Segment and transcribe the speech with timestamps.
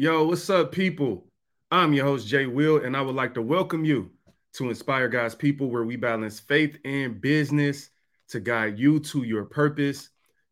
[0.00, 1.26] Yo, what's up, people?
[1.70, 4.10] I'm your host, Jay Will, and I would like to welcome you
[4.54, 7.90] to Inspire God's People, where we balance faith and business
[8.28, 10.08] to guide you to your purpose.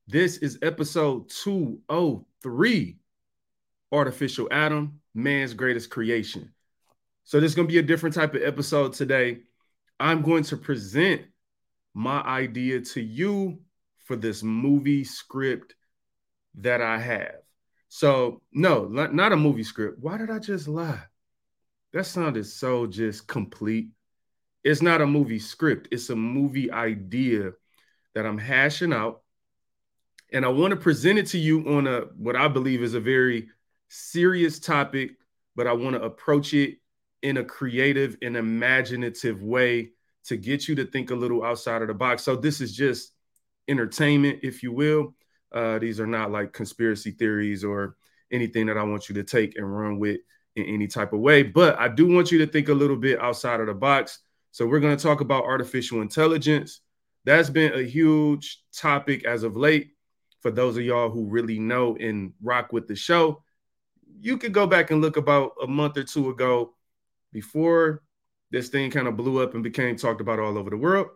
[0.06, 2.98] This is episode 203
[3.90, 6.52] Artificial Adam, Man's Greatest Creation.
[7.24, 9.38] So, this is going to be a different type of episode today.
[9.98, 11.22] I'm going to present
[11.94, 13.60] my idea to you
[14.04, 15.74] for this movie script
[16.56, 17.47] that I have.
[17.88, 19.98] So, no, not a movie script.
[20.00, 21.02] Why did I just lie?
[21.92, 23.88] That sounded so just complete.
[24.62, 27.52] It's not a movie script, it's a movie idea
[28.14, 29.22] that I'm hashing out.
[30.32, 33.00] And I want to present it to you on a what I believe is a
[33.00, 33.48] very
[33.88, 35.12] serious topic,
[35.56, 36.78] but I want to approach it
[37.22, 39.92] in a creative and imaginative way
[40.24, 42.22] to get you to think a little outside of the box.
[42.22, 43.12] So this is just
[43.68, 45.14] entertainment, if you will.
[45.52, 47.96] Uh, these are not like conspiracy theories or
[48.30, 50.20] anything that I want you to take and run with
[50.56, 51.42] in any type of way.
[51.42, 54.20] But I do want you to think a little bit outside of the box.
[54.50, 56.80] So we're going to talk about artificial intelligence.
[57.24, 59.90] That's been a huge topic as of late.
[60.40, 63.42] For those of y'all who really know and rock with the show,
[64.20, 66.74] you could go back and look about a month or two ago
[67.32, 68.02] before
[68.50, 71.08] this thing kind of blew up and became talked about all over the world.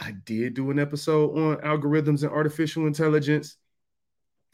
[0.00, 3.56] I did do an episode on algorithms and artificial intelligence.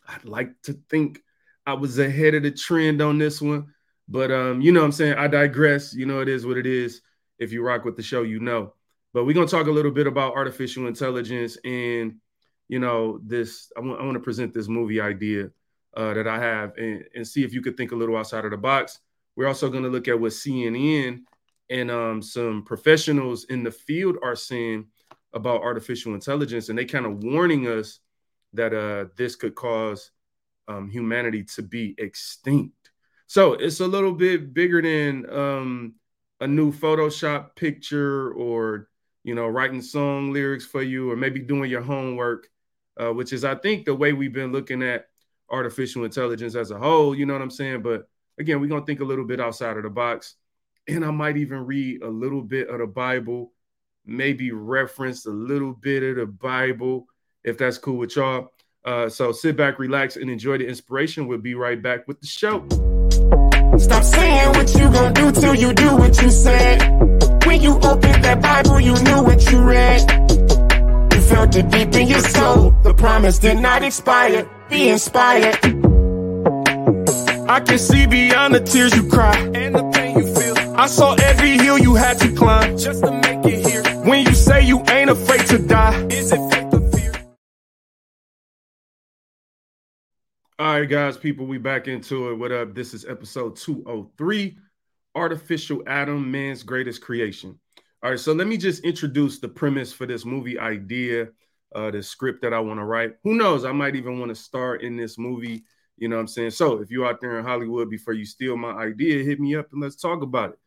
[0.08, 1.20] I'd like to think
[1.64, 3.68] I was ahead of the trend on this one,
[4.08, 5.14] but um, you know I'm saying?
[5.14, 5.94] I digress.
[5.94, 7.00] You know, it is what it is.
[7.38, 8.74] If you rock with the show, you know.
[9.14, 12.16] But we're gonna talk a little bit about artificial intelligence and
[12.68, 15.50] you know, this I want want to present this movie idea
[15.96, 18.50] uh, that I have and, and see if you could think a little outside of
[18.50, 18.98] the box.
[19.36, 21.22] We're also going to look at what CNN
[21.68, 24.86] and um, some professionals in the field are saying
[25.32, 28.00] about artificial intelligence, and they kind of warning us
[28.52, 30.10] that uh, this could cause
[30.68, 32.90] um, humanity to be extinct.
[33.26, 35.94] So it's a little bit bigger than um,
[36.40, 38.88] a new Photoshop picture or
[39.24, 42.48] you know writing song lyrics for you or maybe doing your homework,
[43.00, 45.06] uh, which is I think the way we've been looking at
[45.50, 47.14] artificial intelligence as a whole.
[47.14, 47.82] You know what I'm saying?
[47.82, 50.36] But again, we're gonna think a little bit outside of the box,
[50.86, 53.52] and I might even read a little bit of the Bible
[54.06, 57.06] maybe reference a little bit of the Bible,
[57.44, 58.52] if that's cool with y'all.
[58.84, 61.26] Uh, so sit back, relax, and enjoy the inspiration.
[61.26, 62.66] We'll be right back with the show.
[63.78, 66.82] Stop saying what you gonna do till you do what you said.
[67.44, 70.00] When you opened that Bible, you knew what you read.
[71.12, 72.70] You felt it deep in your soul.
[72.82, 74.48] The promise did not expire.
[74.70, 75.58] Be inspired.
[77.48, 80.56] I can see beyond the tears you cry and the pain you feel.
[80.76, 83.35] I saw every hill you had to climb just to make it here.
[84.06, 87.12] When you say you ain't afraid to die, is it faith or fear?
[90.60, 92.34] All right, guys, people, we back into it.
[92.36, 92.72] What up?
[92.72, 94.58] This is episode 203
[95.16, 97.58] Artificial Adam, Man's Greatest Creation.
[98.00, 101.30] All right, so let me just introduce the premise for this movie idea,
[101.74, 103.14] uh, the script that I want to write.
[103.24, 103.64] Who knows?
[103.64, 105.64] I might even want to star in this movie.
[105.96, 106.50] You know what I'm saying?
[106.52, 109.72] So if you're out there in Hollywood before you steal my idea, hit me up
[109.72, 110.58] and let's talk about it.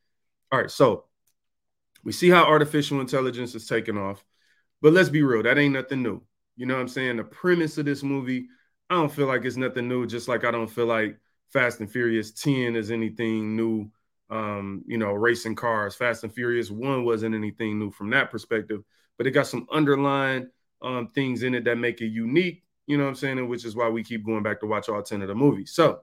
[0.51, 1.05] All right, so
[2.03, 4.23] we see how artificial intelligence is taking off,
[4.81, 6.21] but let's be real, that ain't nothing new.
[6.55, 7.17] You know what I'm saying?
[7.17, 8.47] The premise of this movie,
[8.89, 11.17] I don't feel like it's nothing new, just like I don't feel like
[11.51, 13.89] Fast and Furious 10 is anything new.
[14.29, 18.83] Um, you know, racing cars, Fast and Furious 1 wasn't anything new from that perspective,
[19.17, 20.49] but it got some underlying
[20.81, 23.39] um, things in it that make it unique, you know what I'm saying?
[23.39, 25.71] And which is why we keep going back to watch all 10 of the movies.
[25.71, 26.01] So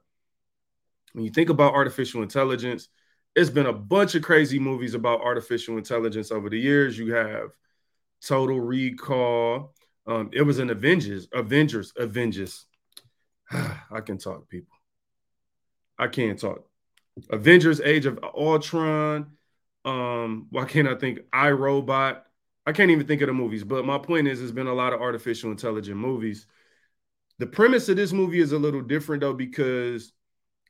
[1.13, 2.89] when you think about artificial intelligence,
[3.37, 6.99] it's been a bunch of crazy movies about artificial intelligence over the years.
[6.99, 7.51] You have
[8.27, 9.75] Total Recall.
[10.07, 12.65] Um, it was an Avengers, Avengers, Avengers.
[13.53, 14.73] I can talk, people.
[15.99, 16.67] I can't talk.
[17.31, 19.33] Avengers: Age of Ultron.
[19.85, 22.23] Um, why can't I think iRobot?
[22.67, 23.65] I can't even think of the movies.
[23.65, 26.47] But my point is, there's been a lot of artificial intelligent movies.
[27.39, 30.13] The premise of this movie is a little different though because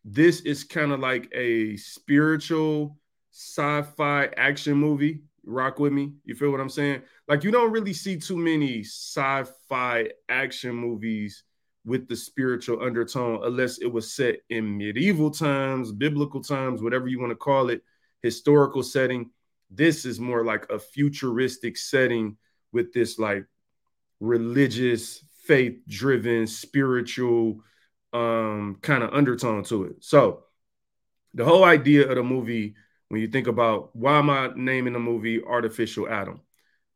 [0.09, 2.97] this is kind of like a spiritual
[3.33, 5.22] sci-fi action movie.
[5.45, 6.13] Rock with me.
[6.25, 7.03] You feel what I'm saying?
[7.27, 11.42] Like you don't really see too many sci-fi action movies
[11.84, 17.21] with the spiritual undertone unless it was set in medieval times, biblical times, whatever you
[17.21, 17.83] want to call it,
[18.22, 19.31] historical setting.
[19.71, 22.36] This is more like a futuristic setting
[22.72, 23.45] with this like
[24.21, 27.60] religious, faith driven, spiritual
[28.13, 29.97] um, kind of undertone to it.
[30.05, 30.45] So
[31.35, 32.75] the whole idea of the movie,
[33.09, 36.41] when you think about why am I naming the movie Artificial Adam?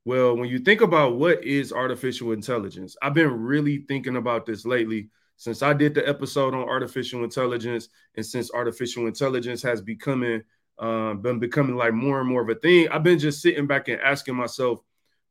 [0.05, 4.65] Well, when you think about what is artificial intelligence, I've been really thinking about this
[4.65, 10.43] lately since I did the episode on artificial intelligence, and since artificial intelligence has becoming
[10.79, 13.89] um, been becoming like more and more of a thing, I've been just sitting back
[13.89, 14.81] and asking myself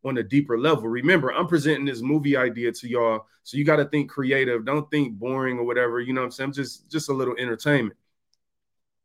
[0.06, 0.88] on a deeper level.
[0.88, 4.66] Remember, I'm presenting this movie idea to y'all, so you got to think creative.
[4.66, 6.00] Don't think boring or whatever.
[6.00, 6.54] You know what I'm saying?
[6.54, 7.98] Just just a little entertainment.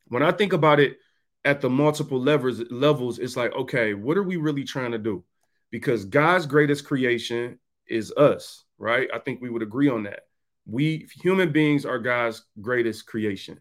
[0.09, 0.99] When I think about it
[1.45, 5.25] at the multiple levels levels, it's like, okay, what are we really trying to do?
[5.71, 7.59] Because God's greatest creation
[7.89, 9.09] is us, right?
[9.13, 10.21] I think we would agree on that.
[10.67, 13.61] We human beings are God's greatest creation.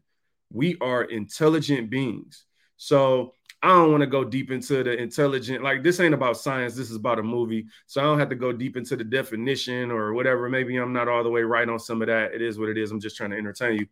[0.51, 2.45] We are intelligent beings.
[2.77, 3.33] So
[3.63, 5.63] I don't want to go deep into the intelligent.
[5.63, 6.75] Like this ain't about science.
[6.75, 7.65] This is about a movie.
[7.87, 10.49] So I don't have to go deep into the definition or whatever.
[10.49, 12.33] Maybe I'm not all the way right on some of that.
[12.33, 12.91] It is what it is.
[12.91, 13.87] I'm just trying to entertain you.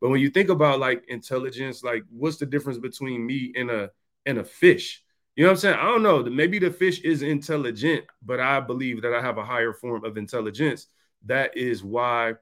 [0.00, 3.90] But when you think about like intelligence, like what's the difference between me and a
[4.24, 5.02] and a fish?
[5.34, 5.78] You know what I'm saying?
[5.80, 6.22] I don't know.
[6.22, 10.16] Maybe the fish is intelligent, but I believe that I have a higher form of
[10.16, 10.86] intelligence.
[11.26, 12.34] That is why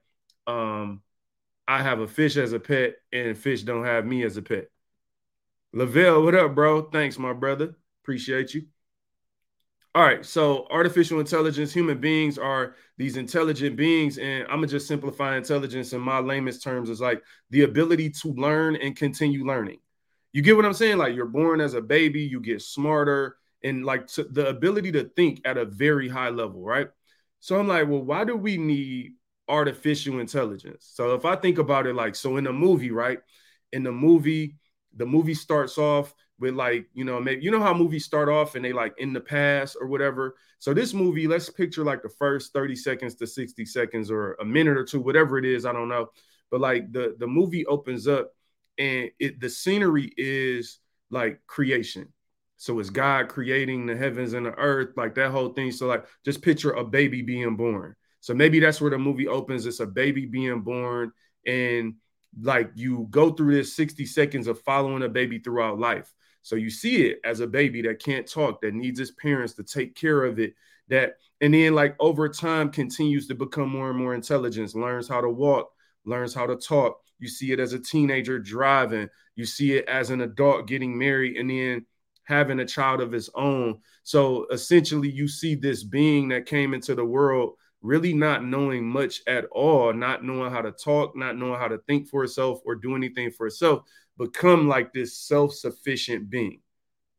[0.46, 1.00] um
[1.67, 4.69] I have a fish as a pet and fish don't have me as a pet.
[5.72, 6.82] Lavelle, what up, bro?
[6.90, 7.76] Thanks, my brother.
[8.02, 8.66] Appreciate you.
[9.94, 14.86] All right, so artificial intelligence, human beings are these intelligent beings, and I'm gonna just
[14.86, 19.78] simplify intelligence in my lamest terms is like the ability to learn and continue learning.
[20.32, 20.98] You get what I'm saying?
[20.98, 25.40] Like you're born as a baby, you get smarter, and like the ability to think
[25.46, 26.88] at a very high level, right?
[27.40, 29.14] So I'm like, well, why do we need
[29.48, 30.90] artificial intelligence?
[30.92, 33.20] So if I think about it, like, so in a movie, right?
[33.72, 34.56] In the movie,
[34.96, 38.54] the movie starts off with like you know maybe you know how movies start off
[38.54, 40.34] and they like in the past or whatever?
[40.58, 44.44] So this movie let's picture like the first 30 seconds to 60 seconds or a
[44.44, 46.10] minute or two whatever it is i don't know.
[46.50, 48.32] But like the the movie opens up
[48.78, 50.78] and it the scenery is
[51.10, 52.12] like creation.
[52.56, 55.72] So it's god creating the heavens and the earth like that whole thing.
[55.72, 57.94] So like just picture a baby being born.
[58.20, 59.66] So maybe that's where the movie opens.
[59.66, 61.12] It's a baby being born
[61.46, 61.94] and
[62.40, 66.12] like you go through this 60 seconds of following a baby throughout life
[66.46, 69.64] so you see it as a baby that can't talk, that needs its parents to
[69.64, 70.55] take care of it,
[70.87, 75.20] that and then like over time continues to become more and more intelligent, learns how
[75.20, 75.73] to walk,
[76.05, 77.00] learns how to talk.
[77.19, 81.37] You see it as a teenager driving, you see it as an adult getting married
[81.37, 81.84] and then
[82.23, 83.81] having a child of his own.
[84.05, 87.55] So essentially you see this being that came into the world
[87.86, 91.78] really not knowing much at all, not knowing how to talk, not knowing how to
[91.86, 93.82] think for itself or do anything for itself
[94.18, 96.60] become like this self sufficient being.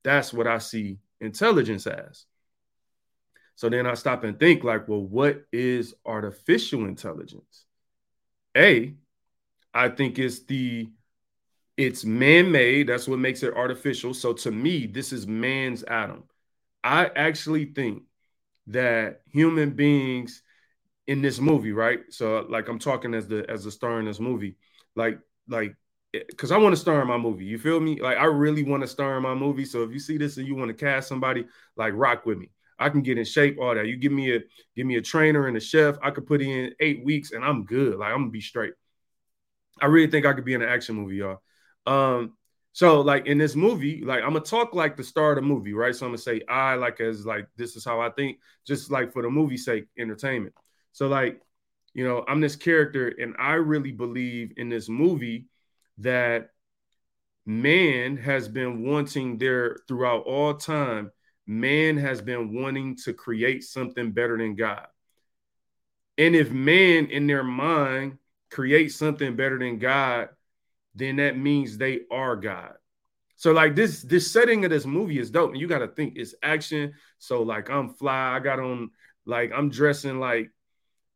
[0.03, 2.25] That's what I see intelligence as.
[3.55, 7.65] So then I stop and think, like, well, what is artificial intelligence?
[8.55, 8.93] A,
[9.73, 10.89] I think it's the
[11.75, 12.87] it's man-made.
[12.87, 14.13] That's what makes it artificial.
[14.13, 16.23] So to me, this is man's Adam.
[16.83, 18.03] I actually think
[18.67, 20.41] that human beings
[21.07, 21.99] in this movie, right?
[22.09, 24.55] So like I'm talking as the as the star in this movie,
[24.95, 25.75] like like
[26.13, 27.45] because I want to star in my movie.
[27.45, 28.01] You feel me?
[28.01, 29.65] Like I really want to star in my movie.
[29.65, 31.45] So if you see this and you want to cast somebody,
[31.75, 32.49] like rock with me.
[32.79, 33.87] I can get in shape, all that.
[33.87, 34.39] You give me a
[34.75, 35.97] give me a trainer and a chef.
[36.03, 37.97] I could put in eight weeks and I'm good.
[37.97, 38.73] Like I'm gonna be straight.
[39.81, 41.41] I really think I could be in an action movie, y'all.
[41.85, 42.33] Um,
[42.73, 45.73] so like in this movie, like I'm gonna talk like the star of the movie,
[45.73, 45.95] right?
[45.95, 49.13] So I'm gonna say I like as like this is how I think, just like
[49.13, 50.53] for the movie sake, entertainment.
[50.97, 51.39] So like,
[51.93, 55.45] you know, I'm this character, and I really believe in this movie
[55.99, 56.49] that
[57.45, 61.11] man has been wanting there throughout all time.
[61.45, 64.87] Man has been wanting to create something better than god.
[66.17, 68.17] And if man in their mind
[68.49, 70.29] creates something better than god
[70.95, 72.73] then that means they are god.
[73.35, 76.13] So like this this setting of this movie is dope and you got to think
[76.15, 76.95] it's action.
[77.19, 78.89] So like i'm fly i got on
[79.27, 80.49] like i'm dressing like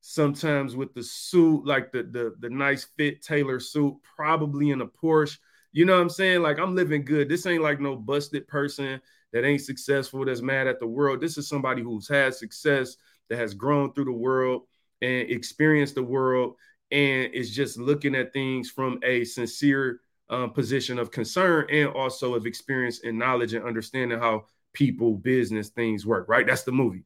[0.01, 4.88] sometimes with the suit, like the the the nice fit tailor suit, probably in a
[4.88, 5.38] Porsche.
[5.72, 6.41] You know what I'm saying?
[6.41, 7.29] Like I'm living good.
[7.29, 9.00] This ain't like no busted person
[9.31, 11.22] that ain't successful, that's mad at the world.
[11.22, 12.98] This is somebody who's had success,
[13.29, 14.63] that has grown through the world
[15.01, 16.55] and experienced the world,
[16.91, 22.36] and is just looking at things from a sincere um, position of concern and also
[22.36, 26.27] of experience and knowledge and understanding how people, business, things work.
[26.27, 26.46] Right?
[26.46, 27.05] That's the movie.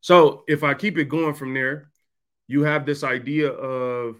[0.00, 1.90] So if I keep it going from there,
[2.48, 4.16] you have this idea of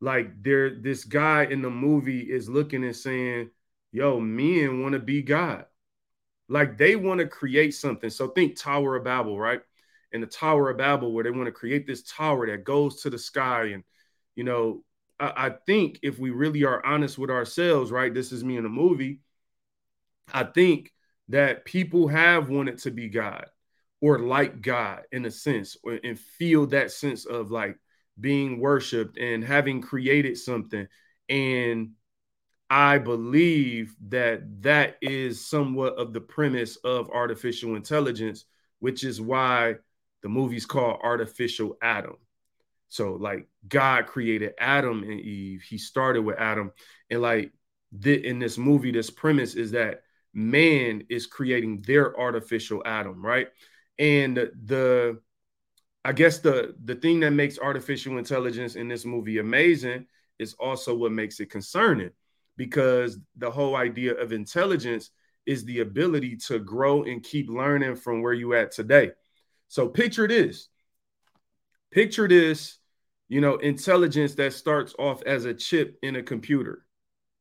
[0.00, 3.50] like there, this guy in the movie is looking and saying,
[3.92, 5.66] yo, men want to be God.
[6.48, 8.10] Like they want to create something.
[8.10, 9.60] So think Tower of Babel, right?
[10.12, 13.10] In the Tower of Babel, where they want to create this tower that goes to
[13.10, 13.66] the sky.
[13.66, 13.84] And,
[14.34, 14.82] you know,
[15.18, 18.12] I, I think if we really are honest with ourselves, right?
[18.12, 19.20] This is me in a movie.
[20.32, 20.92] I think
[21.28, 23.46] that people have wanted to be God
[24.00, 27.76] or like God in a sense, or, and feel that sense of like
[28.18, 30.86] being worshiped and having created something.
[31.28, 31.92] And
[32.68, 38.44] I believe that that is somewhat of the premise of artificial intelligence,
[38.78, 39.76] which is why
[40.22, 42.16] the movie's called Artificial Adam.
[42.88, 45.62] So, like, God created Adam and Eve.
[45.62, 46.72] He started with Adam.
[47.08, 47.52] And, like,
[48.04, 50.02] in this movie, this premise is that
[50.32, 53.48] man is creating their artificial Adam, right?
[54.00, 55.20] And the,
[56.04, 60.06] I guess the the thing that makes artificial intelligence in this movie amazing
[60.38, 62.10] is also what makes it concerning
[62.56, 65.10] because the whole idea of intelligence
[65.44, 69.10] is the ability to grow and keep learning from where you at today.
[69.68, 70.68] So picture this.
[71.90, 72.78] Picture this,
[73.28, 76.86] you know, intelligence that starts off as a chip in a computer,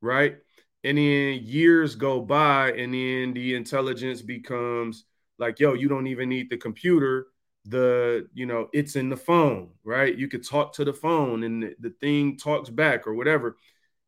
[0.01, 0.38] right?
[0.84, 5.06] And then years go by and then the intelligence becomes
[5.39, 7.27] like, yo, you don't even need the computer.
[7.65, 10.15] The, you know, it's in the phone, right?
[10.17, 13.58] You could talk to the phone and the, the thing talks back or whatever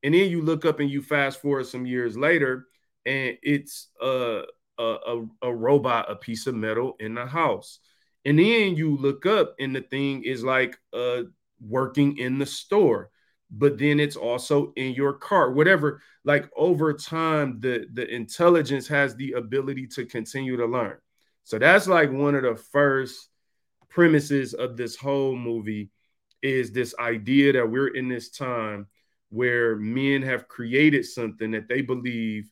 [0.04, 2.68] and then you look up and you fast forward some years later
[3.06, 4.44] and it's a,
[4.78, 7.80] a, a, robot a piece of metal in the house
[8.26, 11.22] and then you look up and the thing is like uh
[11.60, 13.10] working in the store
[13.52, 19.16] but then it's also in your car whatever like over time the the intelligence has
[19.16, 20.98] the ability to continue to learn
[21.52, 23.28] so that's like one of the first
[23.90, 25.90] premises of this whole movie
[26.42, 28.88] is this idea that we're in this time
[29.32, 32.50] where men have created something that they believe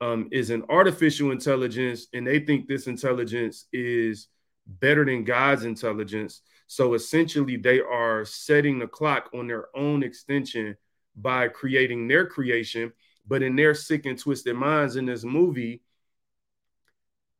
[0.00, 4.28] um, is an artificial intelligence, and they think this intelligence is
[4.64, 6.42] better than God's intelligence.
[6.68, 10.76] So essentially, they are setting the clock on their own extension
[11.16, 12.92] by creating their creation.
[13.26, 15.82] But in their sick and twisted minds in this movie,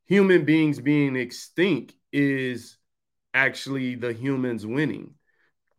[0.07, 2.77] human beings being extinct is
[3.33, 5.13] actually the humans winning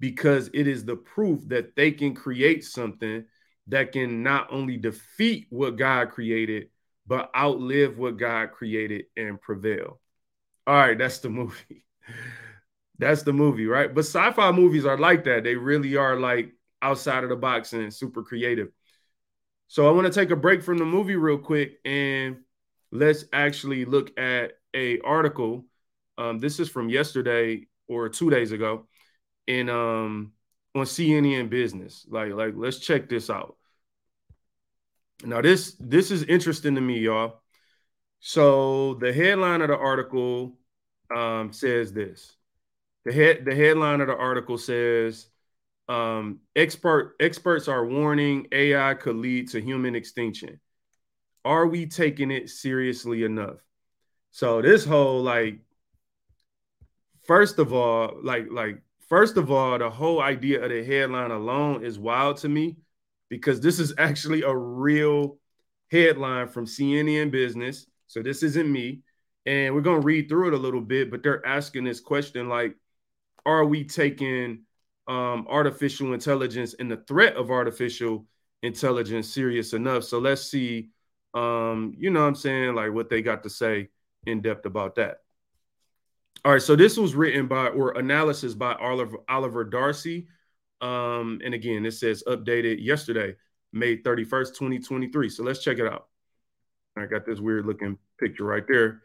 [0.01, 3.25] because it is the proof that they can create something
[3.67, 6.69] that can not only defeat what God created,
[7.07, 10.01] but outlive what God created and prevail.
[10.67, 11.85] All right, that's the movie.
[12.99, 13.93] that's the movie, right?
[13.93, 15.45] But sci fi movies are like that.
[15.45, 18.69] They really are like outside of the box and super creative.
[19.69, 22.39] So I want to take a break from the movie real quick and
[22.91, 25.65] let's actually look at a article.
[26.17, 28.87] Um, this is from yesterday or two days ago
[29.47, 30.33] in um
[30.75, 32.07] on CNN business.
[32.09, 33.57] Like, like let's check this out.
[35.25, 37.41] Now, this this is interesting to me, y'all.
[38.21, 40.59] So the headline of the article
[41.15, 42.37] um, says this.
[43.05, 45.29] The head the headline of the article says
[45.89, 50.61] um, expert experts are warning AI could lead to human extinction.
[51.49, 53.57] Are we taking it seriously enough?
[54.33, 55.61] So this whole like,
[57.27, 61.87] first of all, like like first of all, the whole idea of the headline alone
[61.87, 62.77] is wild to me
[63.31, 65.39] because this is actually a real
[65.91, 67.87] headline from CNN Business.
[68.09, 69.01] So this isn't me.
[69.47, 72.51] And we're going to read through it a little bit, but they're asking this question
[72.51, 72.77] like,
[73.47, 74.65] are we taking
[75.07, 78.27] um, artificial intelligence and the threat of artificial
[78.63, 80.05] intelligence serious enough?
[80.05, 80.91] So let's see,
[81.35, 83.89] um, you know what I'm saying, like what they got to say
[84.27, 85.19] in depth about that.
[86.45, 90.29] All right, so this was written by or analysis by Oliver Oliver Darcy.
[90.81, 93.35] Um, and again, it says updated yesterday,
[93.73, 95.29] May 31st, 2023.
[95.29, 96.07] So let's check it out.
[96.97, 99.03] I got this weird looking picture right there.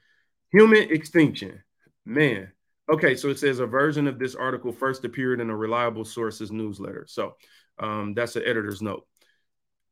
[0.51, 1.63] Human extinction.
[2.05, 2.51] Man.
[2.91, 6.51] Okay, so it says a version of this article first appeared in a reliable sources
[6.51, 7.05] newsletter.
[7.07, 7.35] So
[7.79, 9.07] um, that's an editor's note.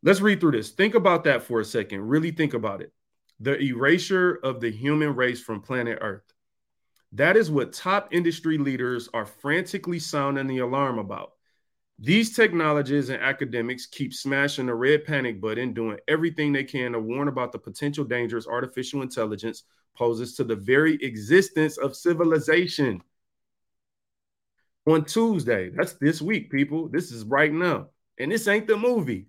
[0.03, 0.71] Let's read through this.
[0.71, 2.01] Think about that for a second.
[2.01, 2.91] Really think about it.
[3.39, 6.23] The erasure of the human race from planet Earth.
[7.13, 11.33] That is what top industry leaders are frantically sounding the alarm about.
[11.99, 16.99] These technologists and academics keep smashing the red panic button, doing everything they can to
[16.99, 19.63] warn about the potential dangers artificial intelligence
[19.95, 23.03] poses to the very existence of civilization.
[24.87, 26.89] On Tuesday, that's this week, people.
[26.89, 27.89] This is right now.
[28.17, 29.27] And this ain't the movie.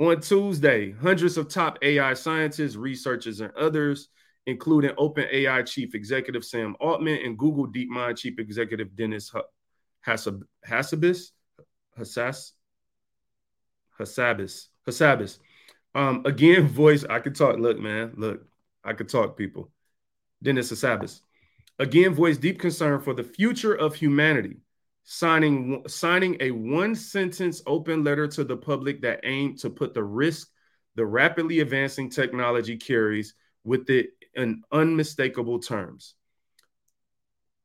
[0.00, 4.08] On Tuesday, hundreds of top AI scientists, researchers, and others
[4.46, 9.32] including OpenAI chief executive Sam Altman and Google DeepMind chief executive Demis
[10.06, 11.30] Hassabis,
[11.98, 12.50] Hassabis,
[14.86, 15.38] Hassabis.
[15.94, 17.58] Um, again, voice, I could talk.
[17.58, 18.44] Look, man, look,
[18.82, 19.70] I could talk, people.
[20.42, 21.20] Demis Hassabis.
[21.78, 24.58] Again, voice deep concern for the future of humanity,
[25.04, 30.02] signing signing a one sentence open letter to the public that aimed to put the
[30.02, 30.48] risk
[30.96, 33.34] the rapidly advancing technology carries
[33.64, 36.14] with it in unmistakable terms.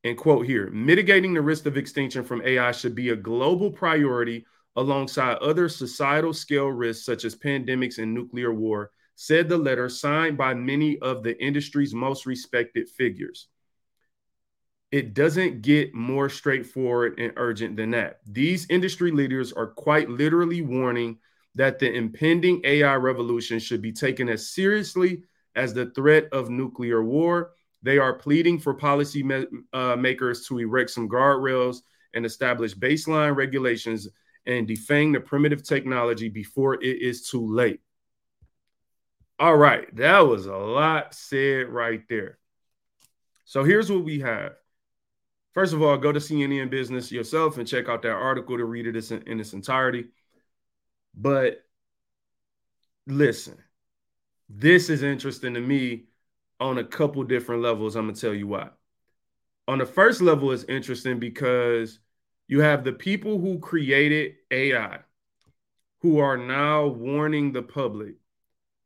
[0.03, 4.45] And quote here mitigating the risk of extinction from AI should be a global priority
[4.75, 10.37] alongside other societal scale risks such as pandemics and nuclear war, said the letter signed
[10.37, 13.47] by many of the industry's most respected figures.
[14.91, 18.21] It doesn't get more straightforward and urgent than that.
[18.25, 21.19] These industry leaders are quite literally warning
[21.55, 25.23] that the impending AI revolution should be taken as seriously
[25.55, 27.51] as the threat of nuclear war.
[27.83, 29.43] They are pleading for policy ma-
[29.73, 31.77] uh, makers to erect some guardrails
[32.13, 34.07] and establish baseline regulations
[34.47, 37.81] and defang the primitive technology before it is too late.
[39.37, 42.39] All right, that was a lot said right there.
[43.45, 44.53] So here's what we have.
[45.59, 48.87] First of all, go to CNN Business yourself and check out that article to read
[48.87, 50.05] it in, in its entirety.
[51.13, 51.65] But
[53.05, 53.57] listen,
[54.47, 56.05] this is interesting to me
[56.61, 57.97] on a couple different levels.
[57.97, 58.69] I'm gonna tell you why.
[59.67, 61.99] On the first level, it's interesting because
[62.47, 64.99] you have the people who created AI
[65.99, 68.15] who are now warning the public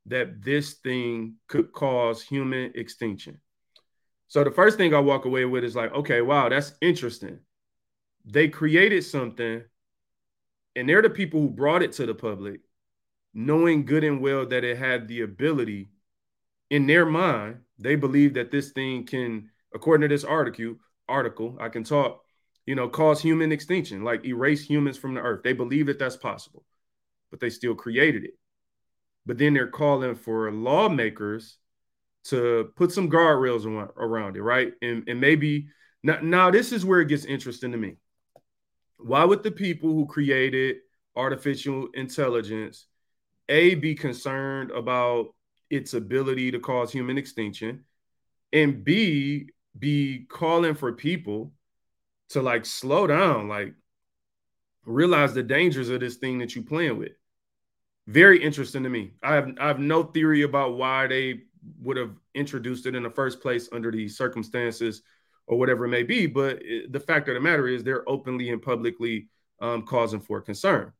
[0.08, 3.40] that this thing could cause human extinction.
[4.34, 7.38] So the first thing I walk away with is like, okay, wow, that's interesting.
[8.26, 9.62] They created something
[10.76, 12.62] and they're the people who brought it to the public,
[13.36, 15.92] knowing good and well that it had the ability
[16.72, 21.70] in their mind, they believe that this thing can, according to this article, article, I
[21.70, 22.24] can talk,
[22.66, 25.44] you know, cause human extinction, like erase humans from the earth.
[25.44, 26.66] They believe that that's possible,
[27.30, 28.34] but they still created it.
[29.28, 31.60] But then they're calling for lawmakers
[32.26, 34.74] to put some guardrails around it, right?
[34.82, 35.68] And, and maybe
[36.04, 37.98] now, now this is where it gets interesting to me.
[38.98, 40.78] Why would the people who created
[41.16, 42.88] artificial intelligence
[43.50, 45.28] a be concerned about
[45.70, 47.84] its ability to cause human extinction
[48.54, 51.52] and b be calling for people
[52.30, 53.74] to like slow down, like
[54.86, 57.12] realize the dangers of this thing that you're playing with.
[58.08, 59.14] Very interesting to me.
[59.24, 61.42] I have I have no theory about why they
[61.80, 65.02] would have introduced it in the first place under these circumstances
[65.48, 66.28] or whatever it may be.
[66.28, 69.28] But it, the fact of the matter is, they're openly and publicly
[69.62, 70.94] um, causing for concern.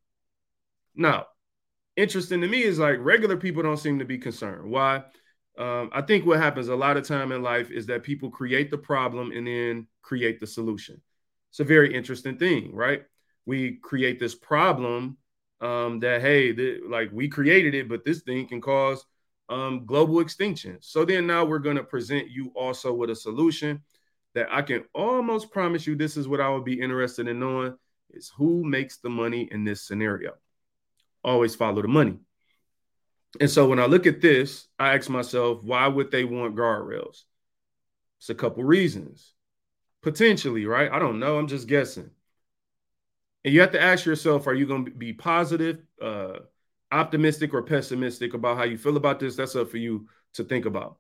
[0.96, 1.28] Now,
[1.96, 4.70] interesting to me is like regular people don't seem to be concerned.
[4.70, 5.04] Why?
[5.58, 8.72] Um, I think what happens a lot of time in life is that people create
[8.72, 11.02] the problem and then create the solution.
[11.52, 13.04] It's a very interesting thing, right?
[13.46, 15.18] We create this problem
[15.62, 19.06] um, that hey, like we created it, but this thing can cause
[19.50, 20.78] um, global extinction.
[20.82, 23.82] So then now we're going to present you also with a solution
[24.36, 27.78] that I can almost promise you this is what I would be interested in knowing
[28.10, 30.34] is who makes the money in this scenario.
[31.24, 32.18] Always follow the money.
[33.40, 37.24] And so when I look at this, I ask myself, why would they want guardrails?
[38.20, 39.34] It's a couple reasons.
[40.02, 40.92] Potentially, right?
[40.92, 41.38] I don't know.
[41.38, 42.10] I'm just guessing.
[43.44, 46.40] And you have to ask yourself, are you going to be positive, uh,
[46.94, 49.36] optimistic, or pessimistic about how you feel about this?
[49.36, 50.98] That's up for you to think about.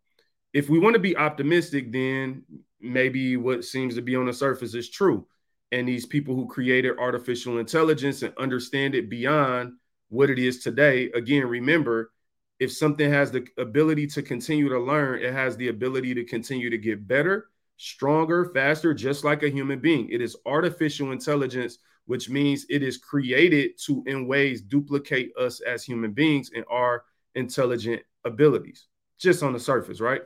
[0.51, 2.43] If we want to be optimistic, then
[2.82, 5.25] maybe what seems to be on the surface is true.
[5.71, 9.73] And these people who created artificial intelligence and understand it beyond
[10.10, 12.12] what it is today, again, remember,
[12.60, 16.69] if something has the ability to continue to learn, it has the ability to continue
[16.69, 20.08] to get better stronger, faster, just like a human being.
[20.10, 25.83] It is artificial intelligence, which means it is created to, in ways, duplicate us as
[25.83, 27.03] human beings and our
[27.35, 28.87] intelligent abilities,
[29.19, 30.21] just on the surface, right?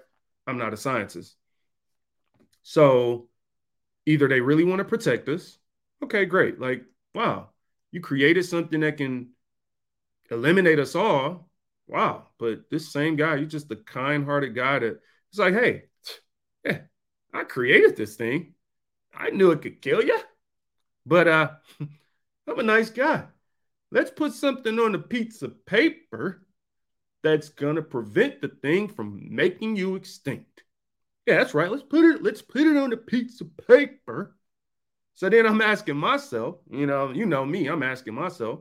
[0.45, 1.35] I'm not a scientist.
[2.63, 3.29] So
[4.05, 5.57] either they really want to protect us.
[6.03, 6.59] Okay, great.
[6.59, 7.49] Like, wow,
[7.91, 9.29] you created something that can
[10.31, 11.49] eliminate us all.
[11.87, 12.27] Wow.
[12.37, 15.83] But this same guy, you're just the kind hearted guy that it's like, hey,
[16.65, 16.79] yeah,
[17.33, 18.53] I created this thing.
[19.15, 20.19] I knew it could kill you.
[21.07, 21.51] But uh,
[22.47, 23.23] I'm a nice guy.
[23.91, 26.45] Let's put something on a piece of paper
[27.23, 30.63] that's gonna prevent the thing from making you extinct.
[31.25, 31.71] Yeah, that's right.
[31.71, 34.35] Let's put it, let's put it on a piece of paper.
[35.15, 38.59] So then I'm asking myself, you know, you know me, I'm asking myself,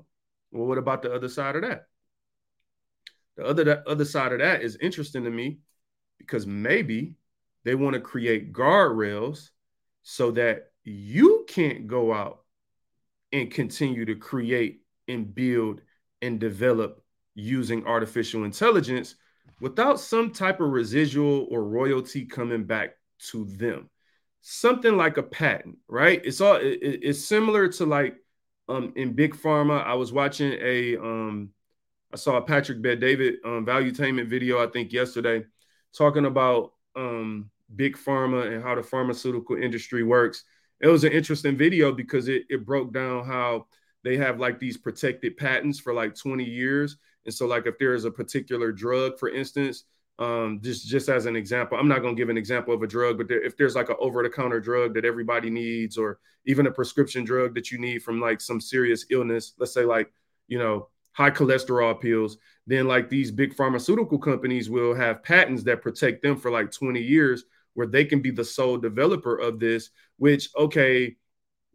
[0.52, 1.86] well, what about the other side of that?
[3.36, 5.58] The other the other side of that is interesting to me
[6.18, 7.14] because maybe
[7.64, 9.50] they want to create guardrails
[10.02, 12.42] so that you can't go out
[13.32, 15.80] and continue to create and build
[16.22, 17.02] and develop
[17.34, 19.16] using artificial intelligence
[19.60, 23.90] without some type of residual or royalty coming back to them
[24.40, 28.16] something like a patent right it's all it, it's similar to like
[28.68, 31.50] um in big pharma i was watching a um
[32.12, 35.44] i saw a Patrick Bet-David um valuetainment video i think yesterday
[35.92, 40.44] talking about um big pharma and how the pharmaceutical industry works.
[40.80, 43.66] It was an interesting video because it, it broke down how
[44.04, 46.96] they have like these protected patents for like 20 years.
[47.24, 49.84] And so, like, if there is a particular drug, for instance,
[50.18, 52.86] um, just just as an example, I'm not going to give an example of a
[52.86, 56.70] drug, but there, if there's like an over-the-counter drug that everybody needs, or even a
[56.70, 60.10] prescription drug that you need from like some serious illness, let's say like
[60.48, 65.82] you know high cholesterol pills, then like these big pharmaceutical companies will have patents that
[65.82, 67.44] protect them for like 20 years,
[67.76, 69.90] where they can be the sole developer of this.
[70.18, 71.16] Which okay,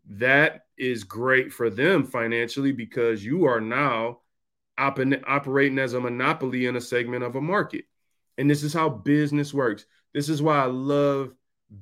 [0.10, 4.20] that is great for them financially because you are now
[4.78, 7.86] op- operating as a monopoly in a segment of a market
[8.38, 9.86] and this is how business works.
[10.14, 11.34] This is why I love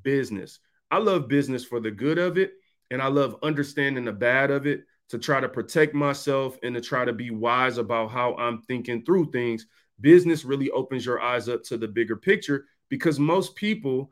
[0.03, 0.60] business.
[0.91, 2.51] I love business for the good of it,
[2.91, 6.82] and I love understanding the bad of it to try to protect myself and to
[6.82, 9.67] try to be wise about how I'm thinking through things.
[10.01, 14.12] Business really opens your eyes up to the bigger picture because most people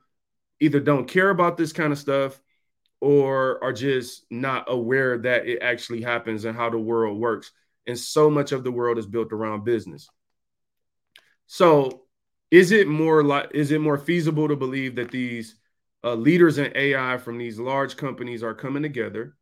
[0.59, 2.39] either don't care about this kind of stuff
[2.99, 7.51] or are just not aware that it actually happens and how the world works.
[7.85, 10.09] And so much of the world is built around business.
[11.45, 12.03] So
[12.51, 15.55] is it more like is it more feasible to believe that these
[16.03, 19.35] uh, leaders in AI from these large companies are coming together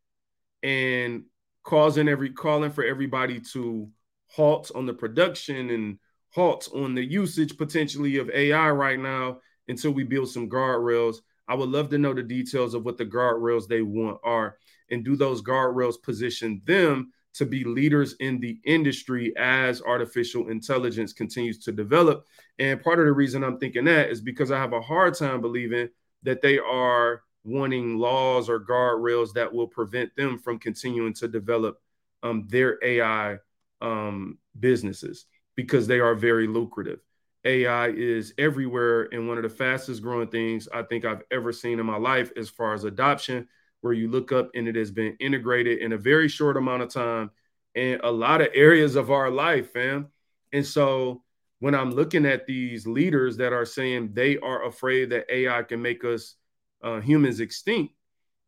[0.63, 1.23] and
[1.63, 3.89] causing every calling for everybody to
[4.27, 5.99] halt on the production and
[6.35, 11.17] halt on the usage potentially of AI right now until we build some guardrails.
[11.47, 14.57] I would love to know the details of what the guardrails they want are,
[14.91, 21.13] and do those guardrails position them to be leaders in the industry as artificial intelligence
[21.13, 22.25] continues to develop.
[22.59, 25.39] And part of the reason I'm thinking that is because I have a hard time
[25.39, 25.87] believing
[26.23, 31.79] that they are wanting laws or guardrails that will prevent them from continuing to develop
[32.23, 33.37] um, their AI
[33.81, 36.99] um, businesses because they are very lucrative.
[37.45, 41.79] AI is everywhere and one of the fastest growing things I think I've ever seen
[41.79, 43.47] in my life as far as adoption
[43.81, 46.89] where you look up and it has been integrated in a very short amount of
[46.89, 47.29] time
[47.75, 50.07] in a lot of areas of our life, fam.
[50.53, 51.23] And so
[51.59, 55.81] when I'm looking at these leaders that are saying they are afraid that AI can
[55.81, 56.35] make us
[56.83, 57.93] uh, humans extinct,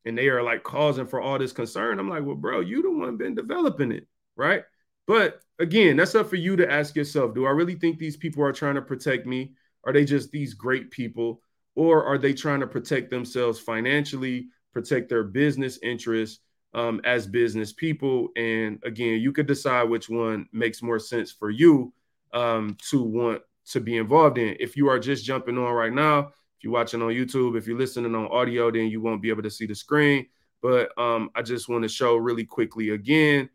[0.05, 2.91] and they are like causing for all this concern, I'm like, well, bro, you the
[2.91, 4.63] one been developing it, right?
[5.07, 8.43] But again, that's up for you to ask yourself: Do I really think these people
[8.43, 9.53] are trying to protect me?
[9.85, 11.41] Are they just these great people,
[11.75, 14.49] or are they trying to protect themselves financially?
[14.77, 16.39] protect their business interests
[16.75, 18.29] um, as business people.
[18.35, 21.93] And again, you could decide which one makes more sense for you
[22.31, 23.41] um, to want
[23.71, 24.55] to be involved in.
[24.59, 27.77] If you are just jumping on right now, if you're watching on YouTube, if you're
[27.77, 30.27] listening on audio, then you won't be able to see the screen.
[30.61, 33.49] But um, I just want to show really quickly again,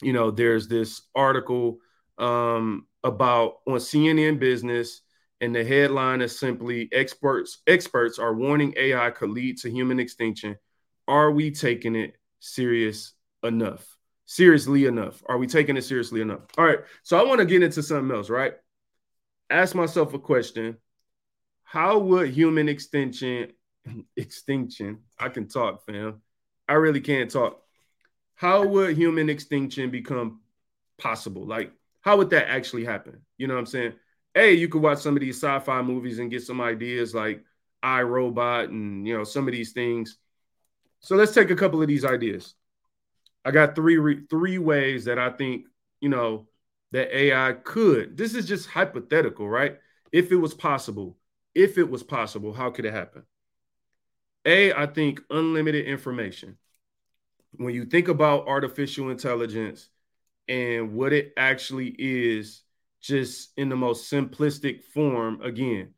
[0.00, 1.78] you know, there's this article
[2.18, 5.02] um, about on CNN Business
[5.40, 10.56] and the headline is simply experts experts are warning AI could lead to human extinction.
[11.06, 13.96] Are we taking it serious enough?
[14.26, 15.22] Seriously enough?
[15.26, 16.42] Are we taking it seriously enough?
[16.58, 16.80] All right.
[17.02, 18.54] So I want to get into something else, right?
[19.48, 20.76] Ask myself a question.
[21.62, 23.52] How would human extinction
[24.16, 24.98] extinction?
[25.18, 26.20] I can talk, fam.
[26.68, 27.62] I really can't talk.
[28.38, 30.40] How would human extinction become
[30.96, 31.44] possible?
[31.44, 33.20] Like, how would that actually happen?
[33.36, 33.92] You know what I'm saying?
[34.38, 37.42] hey, you could watch some of these sci-fi movies and get some ideas like
[37.82, 40.18] I Robot and you know some of these things.
[41.00, 42.54] So let's take a couple of these ideas.
[43.44, 45.66] I got three re- three ways that I think
[46.00, 46.46] you know
[46.92, 48.16] that AI could.
[48.16, 49.78] This is just hypothetical, right?
[50.12, 51.16] If it was possible,
[51.54, 53.24] if it was possible, how could it happen?
[54.44, 56.56] A, I think unlimited information.
[57.58, 59.88] When you think about artificial intelligence
[60.48, 62.62] and what it actually is
[63.00, 65.40] just in the most simplistic form.
[65.42, 65.94] Again,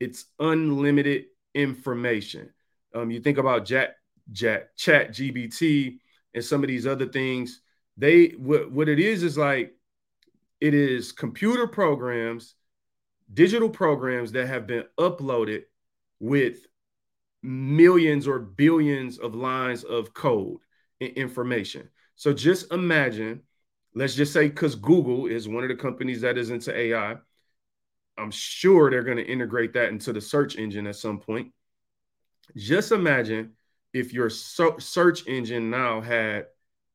[0.00, 2.50] it's unlimited information.
[2.94, 3.96] Um, you think about Chat,
[4.32, 5.98] Chat, Chat GPT
[6.34, 7.60] and some of these other things.
[7.96, 9.74] They what, what it is is like
[10.60, 12.54] it is computer programs,
[13.32, 15.62] digital programs that have been uploaded
[16.20, 16.66] with
[17.42, 20.58] millions or billions of lines of code
[21.06, 21.88] information.
[22.16, 23.42] So just imagine
[23.94, 27.16] let's just say because Google is one of the companies that is into AI,
[28.18, 31.52] I'm sure they're going to integrate that into the search engine at some point.
[32.56, 33.52] Just imagine
[33.92, 36.46] if your search engine now had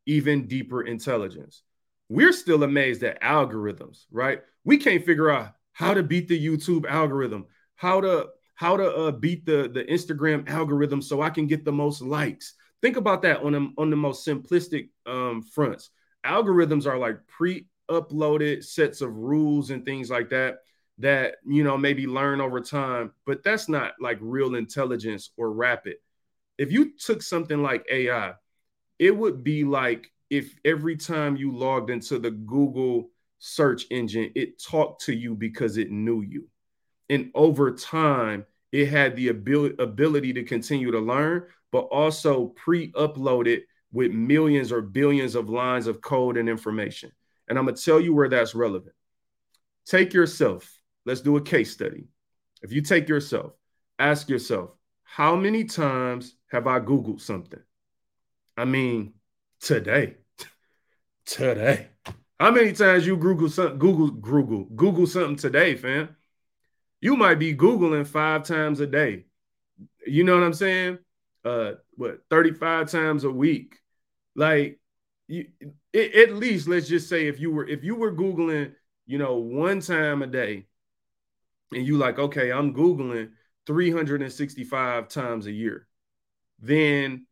[0.05, 1.63] even deeper intelligence.
[2.09, 4.41] We're still amazed at algorithms, right?
[4.63, 9.11] We can't figure out how to beat the YouTube algorithm, how to how to uh,
[9.11, 12.53] beat the the Instagram algorithm so I can get the most likes.
[12.81, 15.89] Think about that on the, on the most simplistic um, fronts
[16.27, 20.59] algorithms are like pre-uploaded sets of rules and things like that
[20.99, 25.95] that you know maybe learn over time, but that's not like real intelligence or rapid.
[26.57, 28.33] If you took something like AI,
[28.97, 34.61] it would be like if every time you logged into the Google search engine, it
[34.61, 36.47] talked to you because it knew you.
[37.09, 42.91] And over time, it had the ability, ability to continue to learn, but also pre
[42.93, 47.11] uploaded with millions or billions of lines of code and information.
[47.47, 48.93] And I'm going to tell you where that's relevant.
[49.85, 50.69] Take yourself,
[51.05, 52.07] let's do a case study.
[52.61, 53.53] If you take yourself,
[53.97, 54.71] ask yourself,
[55.03, 57.61] how many times have I Googled something?
[58.57, 59.13] I mean,
[59.61, 60.17] today.
[61.25, 61.87] today.
[62.39, 66.15] How many times you Google something, Google, Google, Google something today, fam?
[66.99, 69.25] You might be Googling five times a day.
[70.05, 70.99] You know what I'm saying?
[71.47, 73.75] Uh, what 35 times a week.
[74.35, 74.79] Like
[75.27, 75.45] you
[75.93, 78.73] it, at least let's just say if you were if you were Googling,
[79.05, 80.65] you know, one time a day,
[81.73, 83.31] and you like, okay, I'm Googling
[83.65, 85.87] 365 times a year,
[86.59, 87.25] then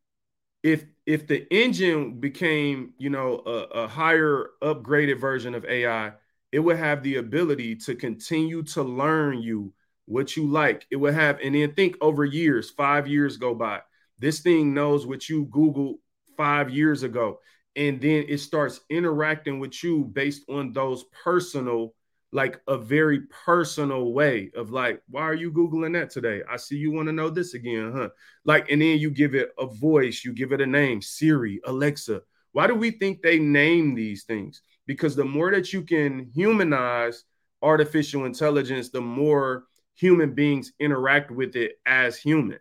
[0.63, 6.13] if if the engine became, you know, a, a higher upgraded version of AI,
[6.51, 9.73] it would have the ability to continue to learn you
[10.05, 10.87] what you like.
[10.91, 13.81] It would have, and then think over years, five years go by.
[14.19, 15.99] This thing knows what you Google
[16.37, 17.39] five years ago.
[17.75, 21.93] And then it starts interacting with you based on those personal,
[22.31, 26.41] like a very personal way of like, why are you Googling that today?
[26.49, 28.09] I see you want to know this again, huh?
[28.45, 32.21] Like, and then you give it a voice, you give it a name Siri, Alexa.
[32.53, 34.61] Why do we think they name these things?
[34.87, 37.25] Because the more that you can humanize
[37.61, 42.59] artificial intelligence, the more human beings interact with it as human,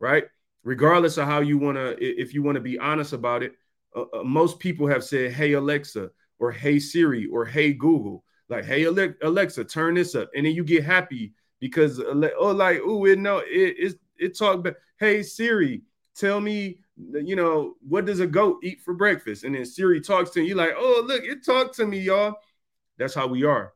[0.00, 0.24] right?
[0.66, 3.52] Regardless of how you want to if you want to be honest about it
[3.94, 8.24] uh, uh, most people have said hey alexa or hey siri or hey google.
[8.48, 13.04] Like hey alexa turn this up and then you get happy because oh like oh
[13.06, 15.82] it no it it, it talk about hey siri
[16.14, 19.44] tell me you know what does a goat eat for breakfast?
[19.44, 22.34] And then siri talks to you like oh look it talked to me y'all.
[22.98, 23.72] That's how we are.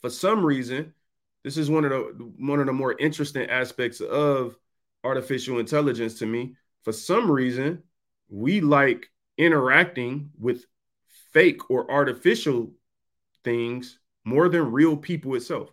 [0.00, 0.94] For some reason
[1.42, 4.56] this is one of the one of the more interesting aspects of
[5.04, 6.54] artificial intelligence to me.
[6.82, 7.82] For some reason,
[8.28, 10.64] we like interacting with
[11.32, 12.72] fake or artificial
[13.42, 15.70] things more than real people itself.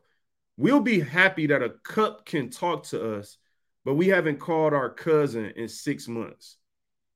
[0.57, 3.37] We'll be happy that a cup can talk to us,
[3.85, 6.57] but we haven't called our cousin in six months.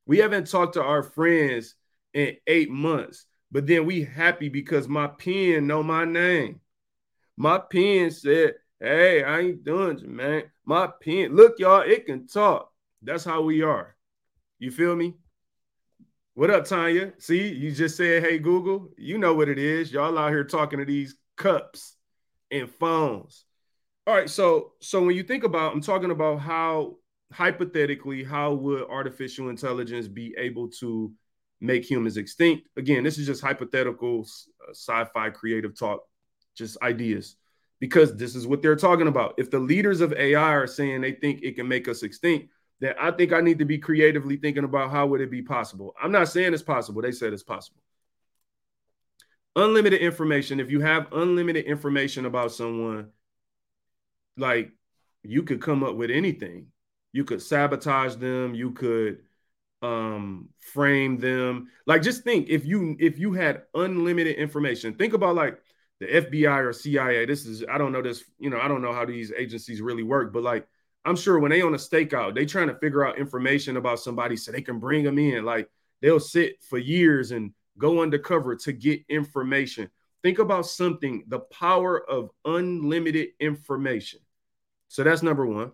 [0.06, 1.76] We haven't talked to our friends
[2.14, 6.62] in eight months, but then we happy because my pen know my name.
[7.38, 10.44] My pen said, Hey, I ain't done, man.
[10.66, 12.72] My pen, look, y'all, it can talk.
[13.02, 13.96] That's how we are.
[14.60, 15.16] You feel me?
[16.34, 17.14] What up, Tanya?
[17.18, 18.90] See, you just said, hey, Google.
[18.98, 19.94] You know what it is.
[19.94, 21.96] Y'all out here talking to these cups
[22.52, 23.46] and phones.
[24.06, 26.98] All right, so so when you think about, I'm talking about how
[27.32, 31.14] hypothetically, how would artificial intelligence be able to
[31.62, 32.68] make humans extinct?
[32.76, 34.28] Again, this is just hypothetical
[34.68, 36.02] uh, sci-fi creative talk,
[36.56, 37.38] just ideas
[37.80, 39.36] because this is what they're talking about.
[39.38, 42.94] If the leaders of AI are saying they think it can make us extinct, then
[43.00, 45.94] I think I need to be creatively thinking about how would it be possible.
[46.02, 47.02] I'm not saying it's possible.
[47.02, 47.82] They said it's possible.
[49.56, 50.60] Unlimited information.
[50.60, 53.10] If you have unlimited information about someone,
[54.38, 54.72] like
[55.24, 56.68] you could come up with anything.
[57.14, 58.54] You could sabotage them.
[58.54, 59.20] You could
[59.82, 61.70] um frame them.
[61.86, 64.96] Like just think if you if you had unlimited information.
[64.96, 65.62] Think about like
[66.00, 67.26] the FBI or CIA.
[67.26, 70.04] This is I don't know this, you know, I don't know how these agencies really
[70.04, 70.68] work, but like
[71.06, 74.36] I'm sure when they on a stakeout, they trying to figure out information about somebody
[74.36, 75.46] so they can bring them in.
[75.46, 75.70] Like
[76.02, 79.90] they'll sit for years and go undercover to get information.
[80.24, 84.20] Think about something, the power of unlimited information.
[84.88, 85.72] So that's number one.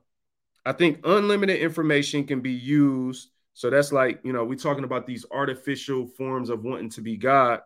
[0.65, 3.29] I think unlimited information can be used.
[3.53, 7.17] So that's like, you know, we're talking about these artificial forms of wanting to be
[7.17, 7.61] God.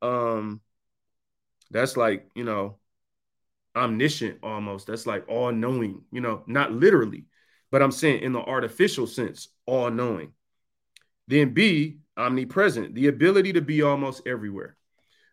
[0.00, 0.60] Um,
[1.72, 2.76] that's like, you know,
[3.74, 4.86] omniscient almost.
[4.86, 7.24] That's like all knowing, you know, not literally,
[7.70, 10.32] but I'm saying in the artificial sense, all knowing.
[11.28, 14.76] Then B, omnipresent, the ability to be almost everywhere.